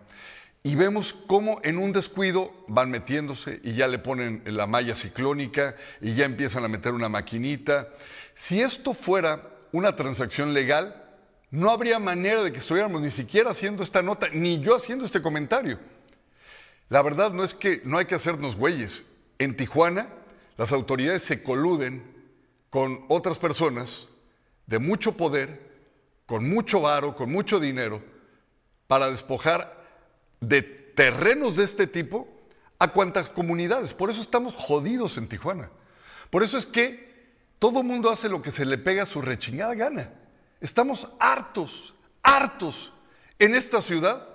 y 0.68 0.76
vemos 0.76 1.16
cómo 1.28 1.62
en 1.64 1.78
un 1.78 1.94
descuido 1.94 2.52
van 2.68 2.92
metiéndose 2.92 3.62
y 3.64 3.74
ya 3.76 3.88
le 3.88 4.00
ponen 4.00 4.44
la 4.46 4.68
malla 4.68 4.96
ciclónica 4.96 5.78
y 6.02 6.14
ya 6.14 6.26
empiezan 6.26 6.66
a 6.66 6.68
meter 6.68 6.92
una 6.92 7.08
maquinita. 7.08 7.88
Si 8.34 8.62
esto 8.62 8.94
fuera 8.94 9.50
una 9.72 9.96
transacción 9.96 10.54
legal, 10.54 11.06
no 11.52 11.72
habría 11.72 12.00
manera 12.00 12.44
de 12.44 12.52
que 12.52 12.58
estuviéramos 12.58 13.02
ni 13.02 13.12
siquiera 13.12 13.52
haciendo 13.52 13.82
esta 13.82 14.02
nota, 14.02 14.28
ni 14.34 14.60
yo 14.60 14.76
haciendo 14.76 15.06
este 15.06 15.22
comentario. 15.22 15.80
La 16.90 17.02
verdad 17.02 17.32
no 17.32 17.46
es 17.46 17.54
que 17.54 17.82
no 17.86 17.98
hay 17.98 18.06
que 18.06 18.16
hacernos 18.16 18.58
güeyes. 18.58 19.06
En 19.40 19.56
Tijuana, 19.56 20.10
las 20.58 20.74
autoridades 20.74 21.22
se 21.22 21.44
coluden 21.44 22.04
con 22.70 23.06
otras 23.08 23.40
personas 23.40 24.10
de 24.66 24.80
mucho 24.80 25.16
poder, 25.16 25.67
con 26.28 26.48
mucho 26.48 26.82
varo, 26.82 27.16
con 27.16 27.32
mucho 27.32 27.60
dinero, 27.60 28.04
para 28.86 29.10
despojar 29.10 29.84
de 30.40 30.62
terrenos 30.62 31.56
de 31.56 31.64
este 31.64 31.88
tipo 31.88 32.28
a 32.78 32.90
cuantas 32.90 33.30
comunidades. 33.30 33.94
Por 33.94 34.12
eso 34.12 34.22
estamos 34.22 34.54
jodidos 34.54 35.18
en 35.18 35.28
Tijuana. 35.28 35.72
Por 36.30 36.44
eso 36.44 36.58
es 36.58 36.66
que 36.66 37.08
todo 37.60 37.82
mundo 37.82 38.10
hace 38.12 38.30
lo 38.30 38.42
que 38.42 38.52
se 38.52 38.66
le 38.66 38.78
pega 38.78 39.04
a 39.04 39.08
su 39.08 39.22
rechingada 39.22 39.74
gana. 39.74 40.12
Estamos 40.62 41.08
hartos, 41.20 41.96
hartos 42.22 42.94
en 43.40 43.56
esta 43.56 43.82
ciudad 43.82 44.28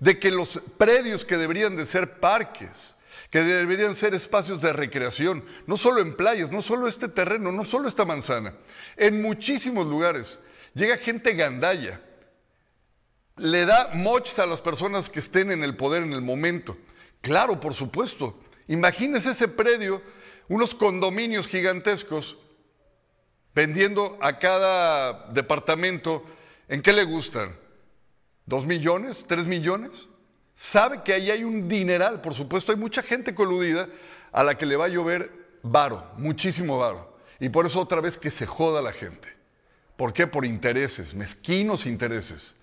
de 0.00 0.18
que 0.18 0.30
los 0.30 0.62
predios 0.78 1.24
que 1.24 1.36
deberían 1.36 1.76
de 1.76 1.86
ser 1.86 2.20
parques, 2.20 2.96
que 3.30 3.42
deberían 3.42 3.94
ser 3.94 4.14
espacios 4.14 4.60
de 4.60 4.72
recreación, 4.72 5.44
no 5.66 5.76
solo 5.76 6.00
en 6.00 6.16
playas, 6.16 6.50
no 6.50 6.62
solo 6.62 6.86
este 6.86 7.08
terreno, 7.08 7.52
no 7.52 7.64
solo 7.64 7.88
esta 7.88 8.04
manzana, 8.04 8.54
en 8.96 9.22
muchísimos 9.22 9.86
lugares. 9.86 10.40
Llega 10.74 10.96
gente 10.96 11.34
gandalla, 11.34 12.00
le 13.36 13.66
da 13.66 13.90
mochs 13.94 14.38
a 14.38 14.46
las 14.46 14.60
personas 14.60 15.08
que 15.08 15.18
estén 15.18 15.50
en 15.50 15.64
el 15.64 15.76
poder 15.76 16.02
en 16.02 16.12
el 16.12 16.22
momento. 16.22 16.76
Claro, 17.20 17.60
por 17.60 17.74
supuesto. 17.74 18.38
Imagínese 18.68 19.30
ese 19.30 19.48
predio, 19.48 20.02
unos 20.48 20.74
condominios 20.74 21.46
gigantescos, 21.46 22.38
vendiendo 23.54 24.18
a 24.20 24.38
cada 24.38 25.28
departamento, 25.32 26.24
¿en 26.68 26.80
qué 26.80 26.92
le 26.92 27.04
gustan? 27.04 27.56
¿Dos 28.46 28.64
millones? 28.64 29.24
¿Tres 29.28 29.46
millones? 29.46 30.08
Sabe 30.54 31.02
que 31.02 31.12
ahí 31.12 31.30
hay 31.30 31.44
un 31.44 31.68
dineral, 31.68 32.20
por 32.20 32.34
supuesto, 32.34 32.72
hay 32.72 32.78
mucha 32.78 33.02
gente 33.02 33.34
coludida 33.34 33.88
a 34.32 34.44
la 34.44 34.56
que 34.56 34.66
le 34.66 34.76
va 34.76 34.86
a 34.86 34.88
llover 34.88 35.58
varo, 35.62 36.10
muchísimo 36.16 36.78
varo. 36.78 37.16
Y 37.40 37.48
por 37.48 37.66
eso 37.66 37.80
otra 37.80 38.00
vez 38.00 38.16
que 38.16 38.30
se 38.30 38.46
joda 38.46 38.80
la 38.80 38.92
gente. 38.92 39.41
¿Por 39.96 40.12
qué? 40.12 40.26
Por 40.26 40.44
intereses, 40.44 41.14
mezquinos 41.14 41.86
intereses. 41.86 42.56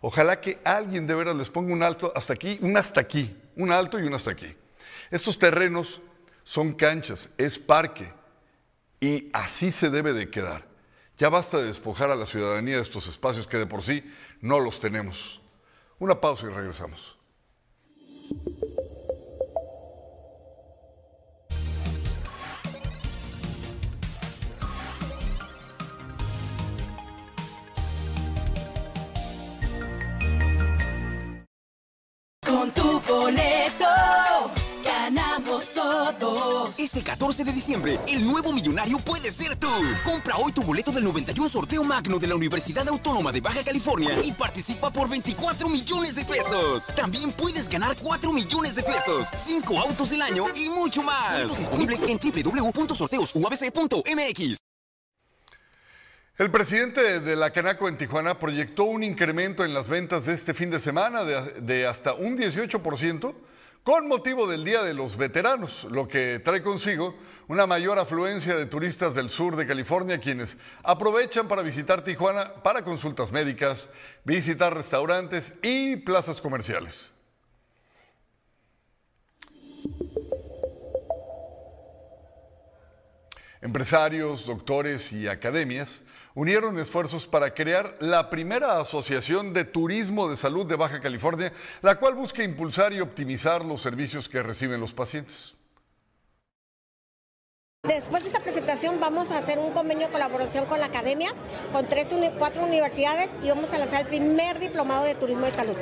Ojalá 0.00 0.40
que 0.40 0.58
alguien 0.64 1.06
de 1.06 1.14
veras 1.14 1.36
les 1.36 1.48
ponga 1.48 1.72
un 1.72 1.82
alto 1.82 2.12
hasta 2.16 2.32
aquí, 2.32 2.58
un 2.60 2.76
hasta 2.76 3.00
aquí, 3.00 3.36
un 3.56 3.70
alto 3.70 4.00
y 4.00 4.02
un 4.02 4.14
hasta 4.14 4.32
aquí. 4.32 4.54
Estos 5.10 5.38
terrenos 5.38 6.02
son 6.42 6.72
canchas, 6.72 7.28
es 7.38 7.58
parque 7.58 8.12
y 9.00 9.30
así 9.32 9.70
se 9.70 9.90
debe 9.90 10.12
de 10.12 10.28
quedar. 10.28 10.66
Ya 11.18 11.28
basta 11.28 11.58
de 11.58 11.66
despojar 11.66 12.10
a 12.10 12.16
la 12.16 12.26
ciudadanía 12.26 12.76
de 12.76 12.82
estos 12.82 13.06
espacios 13.06 13.46
que 13.46 13.58
de 13.58 13.66
por 13.66 13.82
sí 13.82 14.02
no 14.40 14.58
los 14.58 14.80
tenemos. 14.80 15.40
Una 15.98 16.20
pausa 16.20 16.46
y 16.46 16.50
regresamos. 16.50 17.16
Este 36.78 37.02
14 37.02 37.44
de 37.44 37.52
diciembre, 37.52 37.98
el 38.08 38.26
nuevo 38.26 38.52
millonario 38.52 38.98
puede 38.98 39.30
ser 39.30 39.56
tú. 39.56 39.68
Compra 40.04 40.36
hoy 40.36 40.52
tu 40.52 40.62
boleto 40.62 40.90
del 40.90 41.04
91 41.04 41.48
sorteo 41.48 41.84
magno 41.84 42.18
de 42.18 42.26
la 42.26 42.34
Universidad 42.34 42.88
Autónoma 42.88 43.30
de 43.30 43.40
Baja 43.40 43.62
California 43.62 44.18
y 44.22 44.32
participa 44.32 44.90
por 44.90 45.08
24 45.08 45.68
millones 45.68 46.16
de 46.16 46.24
pesos. 46.24 46.92
También 46.96 47.30
puedes 47.32 47.68
ganar 47.68 47.96
4 47.96 48.32
millones 48.32 48.74
de 48.76 48.82
pesos, 48.82 49.28
5 49.34 49.78
autos 49.78 50.10
del 50.10 50.22
año 50.22 50.46
y 50.54 50.68
mucho 50.70 51.02
más. 51.02 51.58
Disponibles 51.58 52.02
en 52.02 52.18
www.sorteosuabc.mx. 52.18 54.56
El 56.38 56.50
presidente 56.50 57.20
de 57.20 57.36
la 57.36 57.50
Canaco 57.50 57.88
en 57.88 57.98
Tijuana 57.98 58.38
proyectó 58.38 58.84
un 58.84 59.04
incremento 59.04 59.64
en 59.64 59.74
las 59.74 59.88
ventas 59.88 60.24
de 60.24 60.32
este 60.32 60.54
fin 60.54 60.70
de 60.70 60.80
semana 60.80 61.24
de, 61.24 61.60
de 61.60 61.86
hasta 61.86 62.14
un 62.14 62.38
18% 62.38 63.34
con 63.84 64.06
motivo 64.06 64.46
del 64.46 64.64
Día 64.64 64.82
de 64.82 64.94
los 64.94 65.16
Veteranos, 65.16 65.84
lo 65.90 66.06
que 66.06 66.38
trae 66.38 66.62
consigo 66.62 67.16
una 67.48 67.66
mayor 67.66 67.98
afluencia 67.98 68.56
de 68.56 68.66
turistas 68.66 69.14
del 69.14 69.28
sur 69.28 69.56
de 69.56 69.66
California 69.66 70.18
quienes 70.18 70.56
aprovechan 70.84 71.48
para 71.48 71.62
visitar 71.62 72.04
Tijuana 72.04 72.62
para 72.62 72.84
consultas 72.84 73.32
médicas, 73.32 73.90
visitar 74.24 74.72
restaurantes 74.72 75.56
y 75.62 75.96
plazas 75.96 76.40
comerciales. 76.40 77.12
Empresarios, 83.60 84.46
doctores 84.46 85.12
y 85.12 85.28
academias 85.28 86.02
unieron 86.34 86.78
esfuerzos 86.78 87.26
para 87.26 87.54
crear 87.54 87.96
la 88.00 88.30
primera 88.30 88.80
asociación 88.80 89.52
de 89.52 89.64
turismo 89.64 90.28
de 90.28 90.36
salud 90.36 90.66
de 90.66 90.76
Baja 90.76 91.00
California, 91.00 91.52
la 91.82 91.96
cual 91.96 92.14
busca 92.14 92.42
impulsar 92.42 92.92
y 92.92 93.00
optimizar 93.00 93.64
los 93.64 93.80
servicios 93.80 94.28
que 94.28 94.42
reciben 94.42 94.80
los 94.80 94.92
pacientes. 94.92 95.54
Después 97.84 98.22
de 98.22 98.28
esta 98.28 98.40
presentación 98.40 99.00
vamos 99.00 99.32
a 99.32 99.38
hacer 99.38 99.58
un 99.58 99.72
convenio 99.72 100.06
de 100.06 100.12
colaboración 100.12 100.66
con 100.66 100.78
la 100.78 100.86
academia, 100.86 101.32
con 101.72 101.84
tres, 101.86 102.14
cuatro 102.38 102.62
universidades 102.62 103.30
y 103.42 103.48
vamos 103.48 103.72
a 103.72 103.78
lanzar 103.78 104.02
el 104.02 104.06
primer 104.06 104.60
diplomado 104.60 105.02
de 105.02 105.16
turismo 105.16 105.46
de 105.46 105.50
salud. 105.50 105.76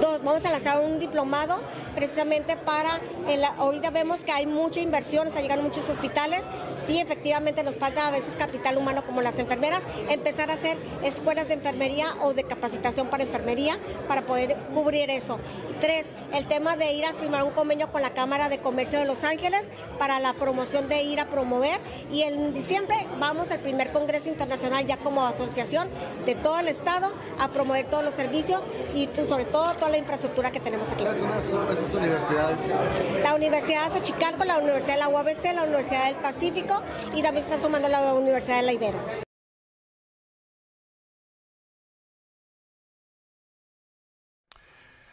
Dos, 0.00 0.22
vamos 0.22 0.44
a 0.44 0.50
lanzar 0.50 0.80
un 0.80 0.98
diplomado 0.98 1.60
precisamente 1.94 2.56
para, 2.56 3.00
en 3.28 3.40
la- 3.40 3.54
ahorita 3.54 3.90
vemos 3.90 4.22
que 4.24 4.32
hay 4.32 4.44
mucha 4.44 4.80
inversión, 4.80 5.26
están 5.26 5.42
llegando 5.42 5.62
muchos 5.64 5.88
hospitales, 5.88 6.42
sí 6.86 7.00
efectivamente 7.00 7.62
nos 7.62 7.78
falta 7.78 8.06
a 8.06 8.10
veces 8.10 8.36
capital 8.36 8.76
humano 8.76 9.04
como 9.06 9.22
las 9.22 9.38
enfermeras, 9.38 9.82
empezar 10.10 10.50
a 10.50 10.54
hacer 10.54 10.76
escuelas 11.02 11.48
de 11.48 11.54
enfermería 11.54 12.14
o 12.22 12.34
de 12.34 12.44
capacitación 12.44 13.08
para 13.08 13.22
enfermería 13.22 13.78
para 14.08 14.22
poder 14.22 14.54
cubrir 14.74 15.08
eso. 15.08 15.38
Tres, 15.80 16.04
el 16.34 16.46
tema 16.46 16.76
de 16.76 16.92
ir 16.92 17.04
a 17.06 17.12
firmar 17.14 17.44
un 17.44 17.50
convenio 17.52 17.90
con 17.90 18.02
la 18.02 18.10
Cámara 18.10 18.48
de 18.48 18.58
Comercio 18.58 18.98
de 18.98 19.04
Los 19.06 19.24
Ángeles 19.24 19.62
para 19.98 20.20
la 20.20 20.34
promoción 20.34 20.88
de 20.88 21.02
ir 21.02 21.20
a 21.20 21.28
promover 21.28 21.80
y 22.10 22.22
en 22.22 22.52
diciembre 22.52 22.96
vamos 23.18 23.50
al 23.50 23.60
primer 23.60 23.92
Congreso 23.92 24.28
Internacional 24.28 24.86
ya 24.86 24.96
como 24.98 25.24
asociación 25.24 25.88
de 26.26 26.34
todo 26.34 26.58
el 26.58 26.68
estado 26.68 27.12
a 27.40 27.48
promover 27.48 27.86
todos 27.86 28.04
los 28.04 28.14
servicios 28.14 28.60
y 28.94 29.08
sobre 29.26 29.44
todo 29.46 29.74
toda 29.86 29.98
la 29.98 29.98
infraestructura 29.98 30.50
que 30.50 30.58
tenemos 30.58 30.90
aquí. 30.90 31.04
¿Cuáles 31.04 31.20
son 31.20 31.72
esas 31.72 31.94
universidades? 31.94 32.58
La 33.22 33.34
Universidad 33.34 33.88
de 33.88 33.98
Xochicalco, 33.98 34.44
la 34.44 34.58
Universidad 34.58 34.94
de 34.94 35.00
la 35.00 35.08
UABC, 35.08 35.54
la 35.54 35.62
Universidad 35.62 36.06
del 36.06 36.16
Pacífico 36.16 36.82
y 37.14 37.22
también 37.22 37.46
se 37.46 37.54
está 37.54 37.64
sumando 37.64 37.88
la 37.88 38.14
Universidad 38.14 38.56
de 38.56 38.62
la 38.62 38.72
Ibero. 38.72 38.98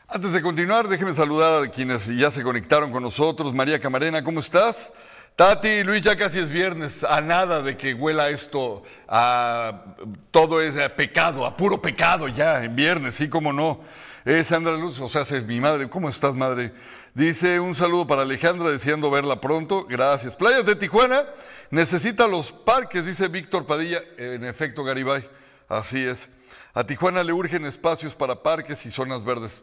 Antes 0.08 0.34
de 0.34 0.42
continuar, 0.42 0.88
déjeme 0.88 1.14
saludar 1.14 1.64
a 1.64 1.68
quienes 1.68 2.08
ya 2.08 2.32
se 2.32 2.42
conectaron 2.42 2.92
con 2.92 3.04
nosotros. 3.04 3.54
María 3.54 3.80
Camarena, 3.80 4.24
¿cómo 4.24 4.40
estás? 4.40 4.92
Tati, 5.36 5.84
Luis, 5.84 6.02
ya 6.02 6.16
casi 6.16 6.40
es 6.40 6.50
viernes, 6.50 7.04
a 7.04 7.22
nada 7.22 7.62
de 7.62 7.78
que 7.78 7.94
huela 7.94 8.30
esto, 8.30 8.84
a 9.08 9.96
todo 10.32 10.62
es 10.62 10.78
a 10.78 10.96
pecado, 10.96 11.46
a 11.46 11.58
puro 11.58 11.82
pecado 11.82 12.28
ya 12.28 12.64
en 12.64 12.76
viernes, 12.76 13.16
sí, 13.16 13.30
cómo 13.30 13.54
no. 13.54 13.82
Es 14.26 14.48
Sandra 14.48 14.78
Luz, 14.78 15.02
o 15.02 15.10
sea, 15.10 15.24
es 15.24 15.44
mi 15.46 15.60
madre. 15.60 15.90
¿Cómo 15.90 16.08
estás, 16.08 16.34
madre? 16.34 16.74
Dice 17.14 17.60
un 17.60 17.76
saludo 17.76 18.08
para 18.08 18.22
Alejandra, 18.22 18.70
deseando 18.70 19.12
verla 19.12 19.42
pronto. 19.42 19.86
Gracias. 19.86 20.36
Playas 20.36 20.66
de 20.66 20.78
Tijuana, 20.78 21.26
necesita 21.72 22.26
los 22.28 22.54
parques, 22.54 23.06
dice 23.06 23.28
Víctor 23.28 23.66
Padilla. 23.66 24.02
En 24.18 24.46
efecto, 24.46 24.84
Garibay, 24.86 25.30
así 25.68 26.06
es. 26.06 26.30
A 26.74 26.86
Tijuana 26.86 27.22
le 27.22 27.34
urgen 27.34 27.66
espacios 27.66 28.16
para 28.16 28.42
parques 28.42 28.86
y 28.86 28.92
zonas 28.92 29.26
verdes. 29.26 29.62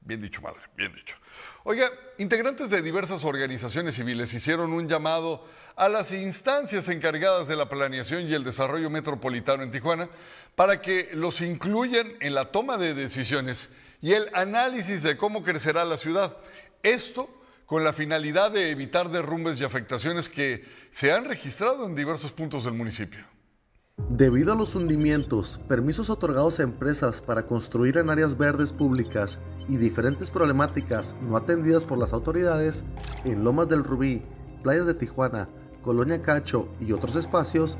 Bien 0.00 0.20
dicho, 0.20 0.42
madre, 0.42 0.60
bien 0.76 0.94
dicho. 0.94 1.16
Oiga, 1.70 1.92
integrantes 2.16 2.70
de 2.70 2.80
diversas 2.80 3.26
organizaciones 3.26 3.94
civiles 3.94 4.32
hicieron 4.32 4.72
un 4.72 4.88
llamado 4.88 5.44
a 5.76 5.90
las 5.90 6.12
instancias 6.12 6.88
encargadas 6.88 7.46
de 7.46 7.56
la 7.56 7.68
planeación 7.68 8.26
y 8.26 8.32
el 8.32 8.42
desarrollo 8.42 8.88
metropolitano 8.88 9.62
en 9.62 9.70
Tijuana 9.70 10.08
para 10.56 10.80
que 10.80 11.10
los 11.12 11.42
incluyan 11.42 12.14
en 12.20 12.32
la 12.32 12.46
toma 12.46 12.78
de 12.78 12.94
decisiones 12.94 13.68
y 14.00 14.14
el 14.14 14.30
análisis 14.32 15.02
de 15.02 15.18
cómo 15.18 15.42
crecerá 15.42 15.84
la 15.84 15.98
ciudad. 15.98 16.38
Esto 16.82 17.28
con 17.66 17.84
la 17.84 17.92
finalidad 17.92 18.50
de 18.50 18.70
evitar 18.70 19.10
derrumbes 19.10 19.60
y 19.60 19.64
afectaciones 19.64 20.30
que 20.30 20.64
se 20.90 21.12
han 21.12 21.26
registrado 21.26 21.84
en 21.84 21.94
diversos 21.94 22.32
puntos 22.32 22.64
del 22.64 22.72
municipio. 22.72 23.26
Debido 24.06 24.52
a 24.52 24.56
los 24.56 24.74
hundimientos, 24.74 25.60
permisos 25.68 26.08
otorgados 26.08 26.58
a 26.58 26.62
empresas 26.62 27.20
para 27.20 27.46
construir 27.46 27.98
en 27.98 28.08
áreas 28.08 28.38
verdes 28.38 28.72
públicas 28.72 29.38
y 29.68 29.76
diferentes 29.76 30.30
problemáticas 30.30 31.14
no 31.20 31.36
atendidas 31.36 31.84
por 31.84 31.98
las 31.98 32.12
autoridades, 32.12 32.84
en 33.24 33.44
Lomas 33.44 33.68
del 33.68 33.84
Rubí, 33.84 34.22
playas 34.62 34.86
de 34.86 34.94
Tijuana, 34.94 35.48
Colonia 35.82 36.22
Cacho 36.22 36.68
y 36.80 36.92
otros 36.92 37.16
espacios, 37.16 37.76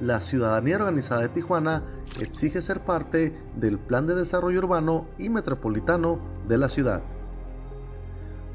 la 0.00 0.20
ciudadanía 0.20 0.76
organizada 0.76 1.22
de 1.22 1.28
Tijuana 1.30 1.82
exige 2.20 2.60
ser 2.60 2.84
parte 2.84 3.36
del 3.56 3.78
Plan 3.78 4.06
de 4.06 4.14
Desarrollo 4.14 4.60
Urbano 4.60 5.08
y 5.18 5.30
Metropolitano 5.30 6.20
de 6.48 6.58
la 6.58 6.68
ciudad. 6.68 7.02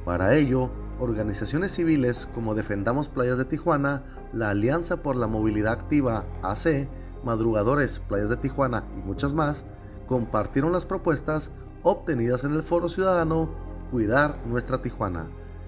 Para 0.05 0.35
ello, 0.35 0.71
organizaciones 0.99 1.73
civiles 1.73 2.27
como 2.33 2.55
Defendamos 2.55 3.09
Playas 3.09 3.37
de 3.37 3.45
Tijuana, 3.45 4.03
la 4.33 4.49
Alianza 4.49 5.03
por 5.03 5.15
la 5.15 5.27
Movilidad 5.27 5.73
Activa 5.73 6.25
AC, 6.41 6.89
Madrugadores 7.23 7.99
Playas 7.99 8.29
de 8.29 8.37
Tijuana 8.37 8.83
y 8.97 8.99
muchas 8.99 9.33
más, 9.33 9.65
compartieron 10.07 10.71
las 10.71 10.85
propuestas 10.85 11.51
obtenidas 11.83 12.43
en 12.43 12.53
el 12.53 12.63
Foro 12.63 12.89
Ciudadano 12.89 13.49
Cuidar 13.91 14.37
Nuestra 14.45 14.81
Tijuana, 14.81 15.27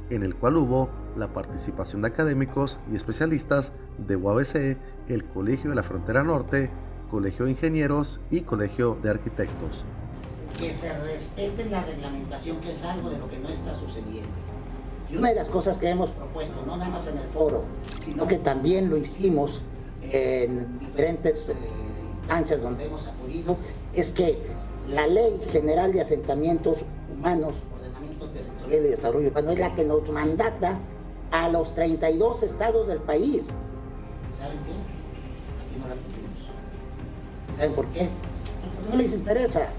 en 0.09 0.23
el 0.23 0.35
cual 0.35 0.57
hubo 0.57 0.89
la 1.15 1.33
participación 1.33 2.01
de 2.01 2.09
académicos 2.09 2.79
y 2.91 2.95
especialistas 2.95 3.71
de 3.97 4.15
UABC, 4.15 4.77
el 5.07 5.25
Colegio 5.25 5.69
de 5.69 5.75
la 5.75 5.83
Frontera 5.83 6.23
Norte, 6.23 6.71
Colegio 7.09 7.45
de 7.45 7.51
Ingenieros 7.51 8.19
y 8.29 8.41
Colegio 8.41 8.97
de 9.01 9.09
Arquitectos. 9.09 9.83
Que 10.57 10.73
se 10.73 10.91
respete 10.99 11.69
la 11.69 11.83
reglamentación, 11.83 12.59
que 12.61 12.73
es 12.73 12.83
algo 12.83 13.09
de 13.09 13.17
lo 13.17 13.29
que 13.29 13.39
no 13.39 13.49
está 13.49 13.73
sucediendo. 13.75 14.29
Y 15.09 15.17
una 15.17 15.29
de 15.29 15.35
las 15.35 15.47
cosas 15.47 15.77
que 15.77 15.89
hemos 15.89 16.11
propuesto, 16.11 16.63
no 16.65 16.77
nada 16.77 16.89
más 16.89 17.07
en 17.07 17.17
el 17.17 17.27
foro, 17.29 17.63
sino 18.05 18.27
que 18.27 18.37
también 18.37 18.89
lo 18.89 18.97
hicimos 18.97 19.61
en 20.01 20.79
diferentes 20.79 21.49
eh, 21.49 21.55
instancias 22.17 22.61
donde 22.61 22.85
hemos 22.85 23.07
acudido, 23.07 23.57
es 23.93 24.11
que 24.11 24.37
la 24.87 25.07
Ley 25.07 25.41
General 25.51 25.91
de 25.93 26.01
Asentamientos 26.01 26.79
Humanos, 27.13 27.55
Ordenamiento 27.75 28.29
Territorial 28.29 28.85
y 28.85 28.89
Desarrollo 28.89 29.27
Urbano 29.27 29.51
es 29.51 29.59
la 29.59 29.75
que 29.75 29.83
nos 29.83 30.09
mandata 30.09 30.79
a 31.31 31.49
los 31.49 31.75
32 31.75 32.43
estados 32.43 32.87
del 32.87 32.99
país. 32.99 33.47
¿Saben 34.37 34.57
qué? 34.65 34.71
Aquí 34.71 35.79
no 35.79 35.87
la 35.87 35.95
cumplimos. 35.95 37.57
¿Saben 37.57 37.73
por 37.73 37.87
qué? 37.87 38.09
No 38.89 38.97
les 38.97 39.13
interesa. 39.13 39.69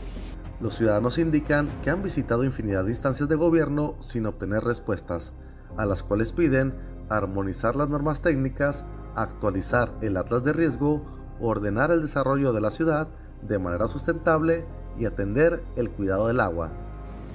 Los 0.61 0.77
ciudadanos 0.77 1.17
indican 1.19 1.69
que 1.83 1.91
han 1.91 2.03
visitado 2.03 2.45
infinidad 2.45 2.85
de 2.85 2.91
instancias 2.91 3.29
de 3.29 3.35
gobierno 3.35 3.97
sin 4.01 4.27
obtener 4.27 4.63
respuestas, 4.63 5.33
a 5.79 5.87
las 5.87 6.03
cuales 6.03 6.33
piden 6.33 6.75
armonizar 7.09 7.77
las 7.77 7.89
normas 7.89 8.21
técnicas, 8.21 8.85
actualizar 9.15 9.93
el 10.01 10.17
atlas 10.17 10.45
de 10.45 10.53
riesgo, 10.53 11.03
ordenar 11.41 11.91
el 11.91 12.03
desarrollo 12.03 12.53
de 12.53 12.61
la 12.61 12.71
ciudad 12.71 13.09
de 13.43 13.59
manera 13.59 13.89
sustentable 13.89 14.65
y 14.99 15.07
atender 15.07 15.63
el 15.77 15.91
cuidado 15.91 16.29
del 16.29 16.41
agua. 16.41 16.71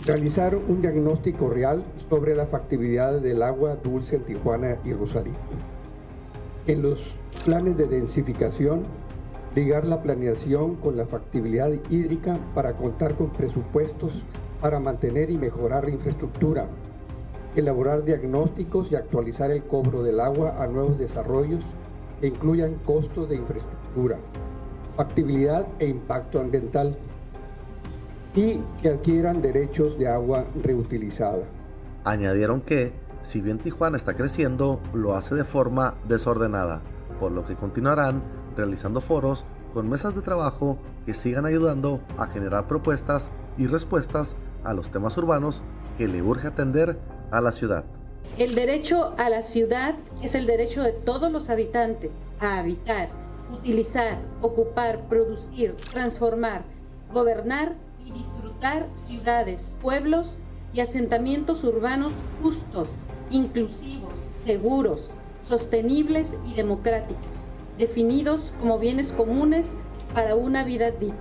Realizar 0.05 0.55
un 0.55 0.81
diagnóstico 0.81 1.49
real 1.49 1.83
sobre 2.09 2.35
la 2.35 2.45
factibilidad 2.45 3.19
del 3.19 3.41
agua 3.41 3.77
dulce 3.83 4.17
en 4.17 4.23
Tijuana 4.23 4.77
y 4.83 4.93
Rosarito. 4.93 5.39
En 6.67 6.81
los 6.81 6.99
planes 7.45 7.77
de 7.77 7.87
densificación, 7.87 8.83
ligar 9.55 9.85
la 9.85 10.01
planeación 10.01 10.75
con 10.75 10.97
la 10.97 11.05
factibilidad 11.05 11.71
hídrica 11.89 12.37
para 12.53 12.73
contar 12.73 13.15
con 13.15 13.29
presupuestos 13.29 14.23
para 14.61 14.79
mantener 14.79 15.29
y 15.29 15.37
mejorar 15.37 15.85
la 15.85 15.91
infraestructura, 15.91 16.67
elaborar 17.55 18.03
diagnósticos 18.03 18.91
y 18.91 18.95
actualizar 18.95 19.51
el 19.51 19.63
cobro 19.63 20.03
del 20.03 20.19
agua 20.19 20.61
a 20.61 20.67
nuevos 20.67 20.97
desarrollos 20.97 21.63
que 22.19 22.27
incluyan 22.27 22.75
costos 22.85 23.29
de 23.29 23.35
infraestructura, 23.35 24.17
factibilidad 24.95 25.65
e 25.79 25.87
impacto 25.87 26.39
ambiental 26.39 26.95
y 28.35 28.59
que 28.81 28.89
adquieran 28.89 29.41
derechos 29.41 29.97
de 29.97 30.07
agua 30.07 30.45
reutilizada. 30.61 31.43
Añadieron 32.03 32.61
que, 32.61 32.93
si 33.21 33.41
bien 33.41 33.57
Tijuana 33.57 33.97
está 33.97 34.13
creciendo, 34.13 34.79
lo 34.93 35.15
hace 35.15 35.35
de 35.35 35.45
forma 35.45 35.95
desordenada, 36.07 36.81
por 37.19 37.31
lo 37.31 37.45
que 37.45 37.55
continuarán 37.55 38.21
realizando 38.55 39.01
foros 39.01 39.45
con 39.73 39.89
mesas 39.89 40.15
de 40.15 40.21
trabajo 40.21 40.77
que 41.05 41.13
sigan 41.13 41.45
ayudando 41.45 41.99
a 42.17 42.27
generar 42.27 42.67
propuestas 42.67 43.31
y 43.57 43.67
respuestas 43.67 44.35
a 44.63 44.73
los 44.73 44.89
temas 44.89 45.17
urbanos 45.17 45.63
que 45.97 46.07
le 46.07 46.21
urge 46.21 46.47
atender 46.47 46.97
la 47.41 47.51
ciudad. 47.51 47.83
El 48.37 48.53
derecho 48.53 49.13
a 49.17 49.29
la 49.29 49.41
ciudad 49.41 49.95
es 50.21 50.35
el 50.35 50.45
derecho 50.45 50.83
de 50.83 50.91
todos 50.91 51.31
los 51.31 51.49
habitantes 51.49 52.11
a 52.39 52.59
habitar, 52.59 53.09
utilizar, 53.53 54.17
ocupar, 54.41 55.07
producir, 55.07 55.75
transformar, 55.93 56.63
gobernar 57.13 57.75
y 58.05 58.11
disfrutar 58.11 58.87
ciudades, 58.93 59.73
pueblos 59.81 60.37
y 60.73 60.81
asentamientos 60.81 61.63
urbanos 61.63 62.11
justos, 62.43 62.97
inclusivos, 63.31 64.13
seguros, 64.43 65.11
sostenibles 65.41 66.37
y 66.45 66.55
democráticos, 66.55 67.23
definidos 67.77 68.53
como 68.59 68.79
bienes 68.79 69.13
comunes 69.13 69.75
para 70.13 70.35
una 70.35 70.63
vida 70.63 70.91
digna. 70.91 71.15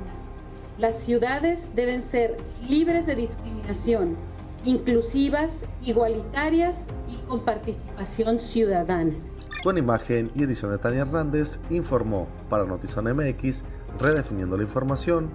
Las 0.79 0.97
ciudades 0.97 1.69
deben 1.77 2.03
ser 2.03 2.37
libres 2.69 3.07
de 3.07 3.15
discriminación, 3.15 4.17
inclusivas, 4.65 5.65
igualitarias 5.83 6.79
y 7.09 7.17
con 7.27 7.41
participación 7.41 8.41
ciudadana. 8.41 9.15
Con 9.63 9.79
imagen 9.79 10.31
y 10.35 10.43
edición 10.43 10.71
de 10.73 10.79
Tania 10.79 11.03
Hernández, 11.03 11.59
informó 11.71 12.29
para 12.49 12.65
Notizón 12.65 13.05
MX, 13.05 13.65
redefiniendo 13.99 14.57
la 14.57 14.63
información, 14.63 15.31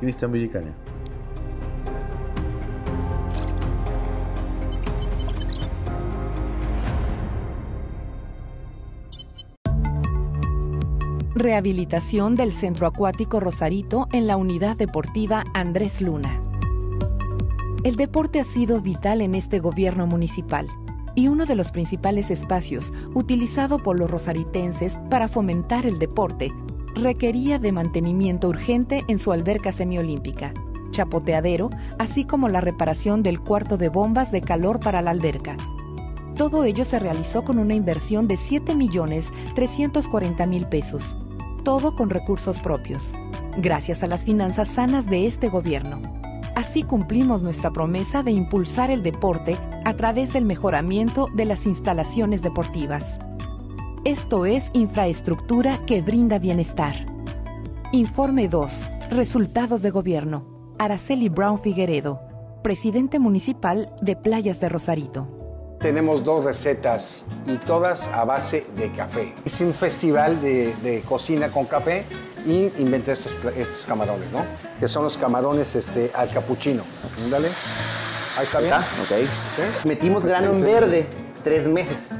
Cristian 0.00 0.32
Villicaña. 0.32 0.74
Rehabilitación 11.34 12.36
del 12.36 12.52
Centro 12.52 12.86
Acuático 12.86 13.40
Rosarito 13.40 14.06
en 14.12 14.26
la 14.26 14.36
Unidad 14.36 14.76
Deportiva 14.76 15.44
Andrés 15.54 16.00
Luna. 16.00 16.51
El 17.84 17.96
deporte 17.96 18.38
ha 18.38 18.44
sido 18.44 18.80
vital 18.80 19.20
en 19.20 19.34
este 19.34 19.58
gobierno 19.58 20.06
municipal 20.06 20.68
y 21.16 21.26
uno 21.26 21.46
de 21.46 21.56
los 21.56 21.72
principales 21.72 22.30
espacios 22.30 22.94
utilizado 23.12 23.78
por 23.78 23.98
los 23.98 24.08
rosaritenses 24.08 25.00
para 25.10 25.26
fomentar 25.26 25.84
el 25.84 25.98
deporte 25.98 26.52
requería 26.94 27.58
de 27.58 27.72
mantenimiento 27.72 28.48
urgente 28.48 29.02
en 29.08 29.18
su 29.18 29.32
alberca 29.32 29.72
semiolímpica, 29.72 30.54
chapoteadero, 30.92 31.70
así 31.98 32.24
como 32.24 32.48
la 32.48 32.60
reparación 32.60 33.24
del 33.24 33.40
cuarto 33.40 33.78
de 33.78 33.88
bombas 33.88 34.30
de 34.30 34.42
calor 34.42 34.78
para 34.78 35.02
la 35.02 35.10
alberca. 35.10 35.56
Todo 36.36 36.62
ello 36.62 36.84
se 36.84 37.00
realizó 37.00 37.42
con 37.42 37.58
una 37.58 37.74
inversión 37.74 38.28
de 38.28 38.36
7.340.000 38.36 40.68
pesos, 40.68 41.16
todo 41.64 41.96
con 41.96 42.10
recursos 42.10 42.60
propios, 42.60 43.16
gracias 43.56 44.04
a 44.04 44.06
las 44.06 44.24
finanzas 44.24 44.68
sanas 44.68 45.06
de 45.06 45.26
este 45.26 45.48
gobierno. 45.48 46.21
Así 46.54 46.82
cumplimos 46.82 47.42
nuestra 47.42 47.70
promesa 47.70 48.22
de 48.22 48.30
impulsar 48.30 48.90
el 48.90 49.02
deporte 49.02 49.56
a 49.84 49.94
través 49.94 50.34
del 50.34 50.44
mejoramiento 50.44 51.28
de 51.34 51.46
las 51.46 51.64
instalaciones 51.66 52.42
deportivas. 52.42 53.18
Esto 54.04 54.44
es 54.44 54.70
infraestructura 54.74 55.84
que 55.86 56.02
brinda 56.02 56.38
bienestar. 56.38 56.94
Informe 57.92 58.48
2. 58.48 58.90
Resultados 59.10 59.80
de 59.82 59.90
gobierno. 59.90 60.74
Araceli 60.78 61.28
Brown 61.28 61.58
Figueredo, 61.58 62.20
presidente 62.62 63.18
municipal 63.18 63.94
de 64.02 64.16
Playas 64.16 64.60
de 64.60 64.68
Rosarito. 64.68 65.28
Tenemos 65.78 66.22
dos 66.22 66.44
recetas 66.44 67.26
y 67.46 67.56
todas 67.56 68.08
a 68.08 68.24
base 68.24 68.66
de 68.76 68.90
café. 68.92 69.34
Hice 69.44 69.64
un 69.64 69.74
festival 69.74 70.40
de, 70.42 70.74
de 70.82 71.00
cocina 71.00 71.48
con 71.48 71.64
café 71.64 72.04
y 72.46 72.72
inventé 72.78 73.12
estos, 73.12 73.32
estos 73.56 73.86
camarones, 73.86 74.30
¿no? 74.32 74.44
Que 74.80 74.88
son 74.88 75.04
los 75.04 75.16
camarones 75.16 75.74
este, 75.76 76.10
al 76.14 76.30
capuchino. 76.30 76.82
Dale. 77.30 77.48
Ahí 78.38 78.44
está 78.44 78.60
bien. 78.60 78.74
Okay. 79.04 79.24
ok. 79.24 79.84
Metimos 79.84 80.24
grano 80.24 80.50
en 80.50 80.62
verde 80.62 81.06
tres 81.44 81.66
meses. 81.66 82.10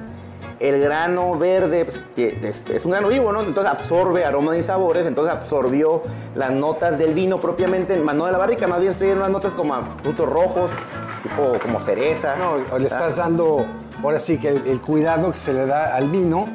El 0.61 0.81
grano 0.81 1.37
verde 1.37 1.85
pues, 1.85 2.03
es, 2.17 2.63
es, 2.71 2.85
un 2.85 2.93
grano 2.93 3.09
vivo, 3.09 3.33
¿no? 3.33 3.41
Entonces 3.41 3.73
absorbe 3.73 4.25
aromas 4.25 4.57
y 4.59 4.63
sabores, 4.63 5.07
entonces 5.07 5.35
absorbió 5.35 6.03
las 6.37 6.53
notas 6.53 6.99
del 6.99 7.15
vino 7.15 7.41
propiamente, 7.41 7.99
más 7.99 8.15
no 8.15 8.27
de 8.27 8.33
la 8.33 8.39
barrica, 8.39 8.69
más 8.69 8.81
bien 8.81 8.95
se 8.95 9.13
unas 9.13 9.31
notas 9.31 9.53
como 9.53 9.75
frutos 10.03 10.29
rojos, 10.29 10.71
tipo 11.25 11.59
como 11.61 11.81
cereza. 11.81 12.37
No, 12.37 12.79
le 12.79 12.87
estás 12.87 13.17
dando, 13.17 13.67
ahora 14.05 14.21
sí 14.21 14.39
que 14.39 14.51
el, 14.51 14.67
el 14.69 14.81
cuidado 14.81 15.33
que 15.33 15.39
se 15.39 15.53
le 15.53 15.67
da 15.67 15.97
al 15.97 16.09
vino 16.11 16.47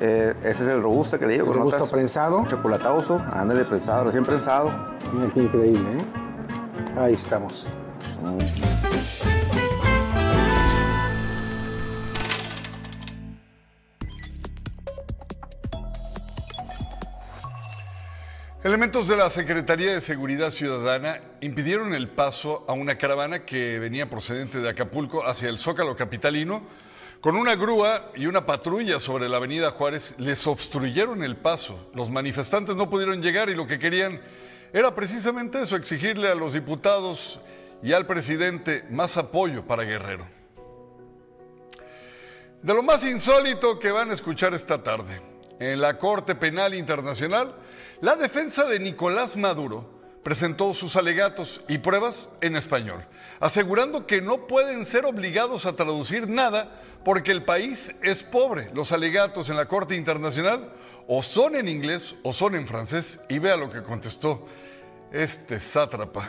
eh, 0.00 0.34
ese 0.42 0.64
es 0.64 0.68
el 0.68 0.82
robusto 0.82 1.18
que 1.18 1.26
le 1.26 1.34
digo. 1.34 1.46
¿El 1.46 1.54
robusto 1.54 1.78
notas, 1.78 1.92
prensado? 1.92 2.44
Chocolatoso, 2.46 3.22
ándale 3.32 3.64
prensado, 3.64 4.04
recién 4.04 4.24
prensado. 4.24 4.70
Mira 5.12 5.32
qué 5.32 5.40
increíble, 5.40 5.90
¿eh? 5.98 7.00
Ahí 7.00 7.14
estamos. 7.14 7.66
Mm. 8.22 8.86
Elementos 18.66 19.06
de 19.06 19.16
la 19.16 19.30
Secretaría 19.30 19.94
de 19.94 20.00
Seguridad 20.00 20.50
Ciudadana 20.50 21.20
impidieron 21.40 21.94
el 21.94 22.08
paso 22.08 22.64
a 22.66 22.72
una 22.72 22.98
caravana 22.98 23.44
que 23.44 23.78
venía 23.78 24.10
procedente 24.10 24.58
de 24.58 24.68
Acapulco 24.68 25.24
hacia 25.24 25.48
el 25.48 25.60
Zócalo 25.60 25.94
Capitalino 25.94 26.62
con 27.26 27.36
una 27.36 27.56
grúa 27.56 28.12
y 28.14 28.26
una 28.26 28.46
patrulla 28.46 29.00
sobre 29.00 29.28
la 29.28 29.38
avenida 29.38 29.72
Juárez 29.72 30.14
les 30.18 30.46
obstruyeron 30.46 31.24
el 31.24 31.36
paso. 31.36 31.90
Los 31.92 32.08
manifestantes 32.08 32.76
no 32.76 32.88
pudieron 32.88 33.20
llegar 33.20 33.50
y 33.50 33.56
lo 33.56 33.66
que 33.66 33.80
querían 33.80 34.20
era 34.72 34.94
precisamente 34.94 35.60
eso, 35.60 35.74
exigirle 35.74 36.28
a 36.28 36.36
los 36.36 36.52
diputados 36.52 37.40
y 37.82 37.92
al 37.92 38.06
presidente 38.06 38.84
más 38.90 39.16
apoyo 39.16 39.66
para 39.66 39.82
Guerrero. 39.82 40.24
De 42.62 42.72
lo 42.72 42.84
más 42.84 43.04
insólito 43.04 43.80
que 43.80 43.90
van 43.90 44.12
a 44.12 44.14
escuchar 44.14 44.54
esta 44.54 44.84
tarde, 44.84 45.20
en 45.58 45.80
la 45.80 45.98
Corte 45.98 46.36
Penal 46.36 46.74
Internacional, 46.74 47.56
la 48.02 48.14
defensa 48.14 48.66
de 48.66 48.78
Nicolás 48.78 49.36
Maduro 49.36 49.95
presentó 50.26 50.74
sus 50.74 50.96
alegatos 50.96 51.60
y 51.68 51.78
pruebas 51.78 52.28
en 52.40 52.56
español, 52.56 53.00
asegurando 53.38 54.08
que 54.08 54.20
no 54.20 54.48
pueden 54.48 54.84
ser 54.84 55.04
obligados 55.04 55.66
a 55.66 55.76
traducir 55.76 56.28
nada 56.28 56.82
porque 57.04 57.30
el 57.30 57.44
país 57.44 57.94
es 58.02 58.24
pobre. 58.24 58.68
Los 58.74 58.90
alegatos 58.90 59.50
en 59.50 59.56
la 59.56 59.66
Corte 59.66 59.94
Internacional 59.94 60.72
o 61.06 61.22
son 61.22 61.54
en 61.54 61.68
inglés 61.68 62.16
o 62.24 62.32
son 62.32 62.56
en 62.56 62.66
francés 62.66 63.20
y 63.28 63.38
vea 63.38 63.56
lo 63.56 63.70
que 63.70 63.84
contestó 63.84 64.44
este 65.12 65.60
sátrapa. 65.60 66.28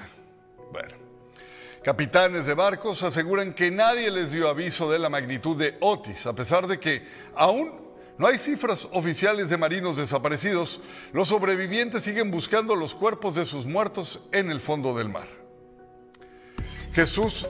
Bueno. 0.72 0.94
Capitanes 1.84 2.46
de 2.46 2.54
barcos 2.54 3.02
aseguran 3.02 3.52
que 3.52 3.72
nadie 3.72 4.12
les 4.12 4.32
dio 4.32 4.48
aviso 4.48 4.92
de 4.92 5.00
la 5.00 5.10
magnitud 5.10 5.58
de 5.58 5.76
Otis, 5.80 6.28
a 6.28 6.34
pesar 6.34 6.68
de 6.68 6.80
que 6.80 7.04
aún 7.34 7.87
no 8.18 8.28
hay 8.28 8.38
cifras 8.38 8.88
oficiales 8.92 9.50
de 9.50 9.58
marinos 9.58 9.98
desaparecidos. 9.98 10.82
Los 11.14 11.28
sobrevivientes 11.28 12.04
siguen 12.04 12.32
buscando 12.32 12.76
los 12.76 12.96
cuerpos 12.96 13.36
de 13.36 13.46
sus 13.46 13.66
muertos 13.66 14.22
en 14.32 14.50
el 14.50 14.60
fondo 14.60 14.96
del 14.98 15.10
mar. 15.10 15.28
Jesús 16.94 17.48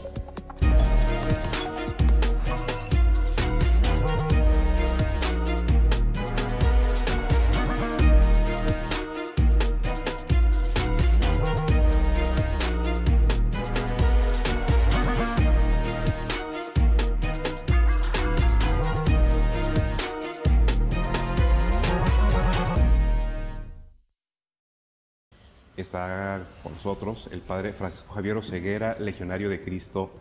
está 25.98 26.42
con 26.62 26.74
nosotros 26.74 27.30
el 27.32 27.42
padre 27.42 27.74
Francisco 27.74 28.14
Javier 28.14 28.38
Oseguera, 28.38 28.98
legionario 29.00 29.50
de 29.50 29.64
Cristo. 29.64 30.12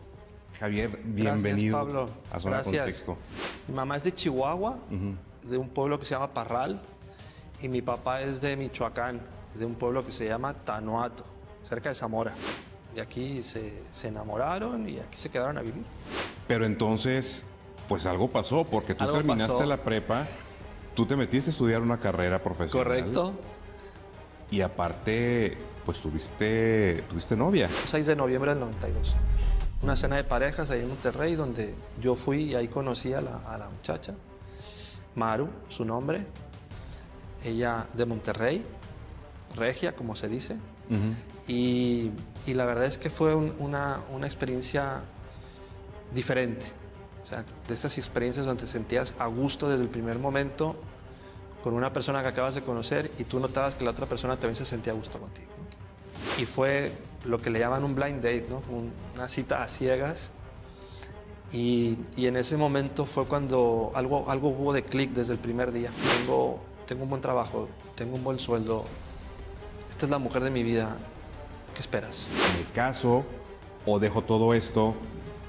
Javier, 0.58 0.98
bienvenido 1.04 1.76
Gracias, 1.76 1.94
Pablo. 1.94 2.10
a 2.32 2.40
Zona 2.40 2.56
Gracias. 2.56 2.82
Contexto. 2.82 3.16
Mi 3.68 3.74
mamá 3.74 3.96
es 3.96 4.04
de 4.04 4.12
Chihuahua, 4.12 4.78
de 5.42 5.58
un 5.58 5.68
pueblo 5.68 5.98
que 5.98 6.06
se 6.06 6.14
llama 6.14 6.32
Parral, 6.32 6.80
y 7.60 7.68
mi 7.68 7.82
papá 7.82 8.22
es 8.22 8.40
de 8.40 8.56
Michoacán, 8.56 9.20
de 9.54 9.66
un 9.66 9.74
pueblo 9.74 10.04
que 10.06 10.12
se 10.12 10.26
llama 10.26 10.54
Tanuato, 10.54 11.24
cerca 11.62 11.90
de 11.90 11.94
Zamora. 11.94 12.34
Y 12.94 13.00
aquí 13.00 13.42
se, 13.42 13.82
se 13.92 14.08
enamoraron 14.08 14.88
y 14.88 14.98
aquí 14.98 15.18
se 15.18 15.28
quedaron 15.28 15.58
a 15.58 15.60
vivir. 15.60 15.84
Pero 16.48 16.64
entonces, 16.64 17.44
pues 17.88 18.06
algo 18.06 18.28
pasó, 18.28 18.64
porque 18.64 18.94
tú 18.94 19.04
terminaste 19.12 19.52
pasó. 19.52 19.66
la 19.66 19.76
prepa, 19.76 20.24
tú 20.94 21.04
te 21.04 21.16
metiste 21.16 21.50
a 21.50 21.52
estudiar 21.52 21.82
una 21.82 22.00
carrera 22.00 22.42
profesional. 22.42 22.86
Correcto. 22.86 23.34
Y 24.50 24.61
aparte, 24.61 25.56
pues 25.85 25.98
tuviste, 26.00 27.04
tuviste 27.09 27.37
novia. 27.37 27.68
6 27.87 28.06
de 28.06 28.16
noviembre 28.16 28.50
del 28.52 28.61
92. 28.61 29.14
Una 29.82 29.96
cena 29.96 30.16
de 30.16 30.24
parejas 30.24 30.70
ahí 30.70 30.80
en 30.82 30.88
Monterrey 30.88 31.35
donde 31.35 31.74
yo 32.00 32.14
fui 32.14 32.44
y 32.44 32.54
ahí 32.54 32.68
conocí 32.68 33.12
a 33.12 33.20
la, 33.20 33.38
a 33.48 33.59
la 33.59 33.68
muchacha, 33.68 34.14
Maru, 35.14 35.48
su 35.68 35.85
nombre. 35.85 36.24
Ella 37.44 37.87
de 37.94 38.06
Monterrey, 38.06 38.64
regia, 39.54 39.94
como 39.94 40.16
se 40.16 40.28
dice. 40.28 40.56
Y, 41.46 42.11
y 42.46 42.54
la 42.54 42.64
verdad 42.64 42.87
es 42.87 42.98
que 42.98 43.11
fue 43.11 43.35
un- 43.35 43.54
una, 43.59 44.00
una 44.12 44.26
experiencia 44.26 45.02
diferente. 46.14 46.66
O 47.24 47.28
sea, 47.28 47.44
de 47.68 47.74
esas 47.74 47.98
experiencias 47.98 48.46
donde 48.46 48.62
te 48.62 48.68
sentías 48.68 49.14
a 49.18 49.26
gusto 49.26 49.68
desde 49.68 49.82
el 49.82 49.88
primer 49.90 50.18
momento 50.18 50.76
con 51.66 51.74
una 51.74 51.92
persona 51.92 52.22
que 52.22 52.29
acabas 52.29 52.55
de 52.55 52.62
conocer 52.62 53.11
y 53.18 53.24
tú 53.24 53.40
notabas 53.40 53.74
que 53.74 53.85
la 53.85 53.90
otra 53.90 54.07
persona 54.07 54.35
también 54.37 54.55
se 54.55 54.64
sentía 54.64 54.92
a 54.92 54.94
gusto 54.94 55.18
contigo. 55.18 55.48
¿no? 55.59 56.40
Y 56.40 56.46
fue 56.46 56.92
lo 57.24 57.38
que 57.42 57.50
le 57.50 57.59
llaman 57.59 57.83
un 57.83 57.92
blind 57.96 58.18
date, 58.22 58.46
¿no? 58.48 58.62
Un- 58.70 58.92
una 59.16 59.29
cita 59.29 59.64
a 59.64 59.68
ciegas. 59.68 60.31
Y, 61.50 61.98
y 62.16 62.29
en 62.29 62.37
ese 62.37 62.57
momento 62.57 63.05
fue 63.05 63.24
cuando 63.26 63.90
algo, 63.96 64.31
algo 64.31 64.50
hubo 64.50 64.72
de 64.72 64.85
clic 64.85 65.11
desde 65.11 65.33
el 65.33 65.40
primer 65.40 65.72
día. 65.72 65.90
Tengo, 66.20 66.61
tengo 66.87 67.02
un 67.02 67.11
buen 67.11 67.20
trabajo, 67.20 67.68
tengo 67.96 68.14
un 68.14 68.22
buen 68.22 68.38
sueldo. 68.38 68.85
Esta 69.90 70.07
es 70.07 70.11
la 70.11 70.18
mujer 70.18 70.44
de 70.44 70.50
mi 70.52 70.62
vida. 70.62 70.96
¿Qué 71.74 71.81
esperas? 71.81 72.29
Me 72.57 72.72
caso 72.74 73.24
o 73.85 73.98
dejo 73.98 74.22
todo 74.22 74.55
esto 74.55 74.94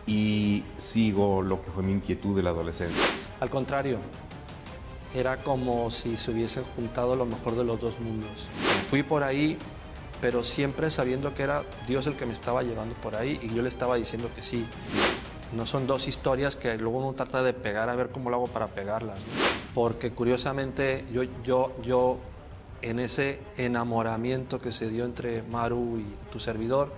y 0.08 0.63
sigo 0.77 1.43
lo 1.43 1.62
que 1.62 1.69
fue 1.69 1.84
mi 1.84 1.91
inquietud 1.91 2.36
de 2.36 2.41
la 2.41 2.49
adolescencia. 2.49 3.03
Al 3.39 3.51
contrario, 3.51 3.99
era 5.17 5.38
como 5.38 5.89
si 5.89 6.15
se 6.15 6.30
hubiesen 6.30 6.63
juntado 6.75 7.15
lo 7.15 7.25
mejor 7.25 7.56
de 7.56 7.63
los 7.63 7.80
dos 7.82 7.99
mundos. 7.99 8.47
Fui 8.88 9.01
por 9.01 9.23
ahí, 9.23 9.58
pero 10.21 10.43
siempre 10.43 10.91
sabiendo 10.91 11.34
que 11.34 11.41
era 11.41 11.63
Dios 11.88 12.06
el 12.06 12.15
que 12.15 12.27
me 12.27 12.34
estaba 12.34 12.62
llevando 12.62 12.93
por 12.95 13.15
ahí 13.15 13.39
y 13.41 13.53
yo 13.53 13.63
le 13.63 13.69
estaba 13.69 13.95
diciendo 13.95 14.30
que 14.36 14.43
sí. 14.43 14.67
No 15.56 15.65
son 15.65 15.88
dos 15.88 16.08
historias 16.08 16.56
que 16.56 16.77
luego 16.77 16.99
uno 16.99 17.13
trata 17.13 17.41
de 17.41 17.53
pegar 17.53 17.89
a 17.89 17.95
ver 17.95 18.10
cómo 18.10 18.30
lo 18.30 18.36
hago 18.36 18.47
para 18.47 18.67
pegarlas. 18.67 19.17
Porque 19.73 20.12
curiosamente 20.12 21.06
yo, 21.12 21.23
yo, 21.43 21.73
yo 21.82 22.17
en 22.84 22.99
ese 22.99 23.41
enamoramiento 23.58 24.62
que 24.62 24.71
se 24.71 24.88
dio 24.89 25.06
entre 25.06 25.41
Maru 25.43 25.99
y 25.99 26.32
tu 26.32 26.39
servidor, 26.39 26.91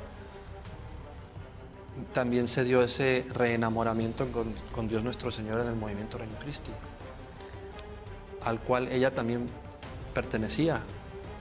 también 2.13 2.47
se 2.47 2.63
dio 2.63 2.81
ese 2.83 3.25
reenamoramiento 3.33 4.27
con, 4.31 4.53
con 4.73 4.87
Dios 4.87 5.03
nuestro 5.03 5.31
Señor 5.31 5.61
en 5.61 5.67
el 5.67 5.75
movimiento 5.75 6.17
Reino 6.17 6.37
Christi, 6.39 6.71
al 8.49 8.59
cual 8.59 8.87
ella 8.91 9.11
también 9.11 9.47
pertenecía. 10.13 10.81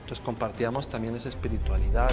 Entonces 0.01 0.23
compartíamos 0.23 0.87
también 0.87 1.15
esa 1.15 1.29
espiritualidad. 1.29 2.11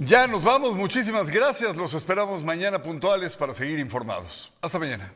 Ya 0.00 0.26
nos 0.26 0.44
vamos, 0.44 0.74
muchísimas 0.74 1.30
gracias. 1.30 1.76
Los 1.76 1.92
esperamos 1.94 2.44
mañana 2.44 2.82
puntuales 2.82 3.36
para 3.36 3.52
seguir 3.52 3.78
informados. 3.78 4.52
Hasta 4.60 4.78
mañana. 4.78 5.12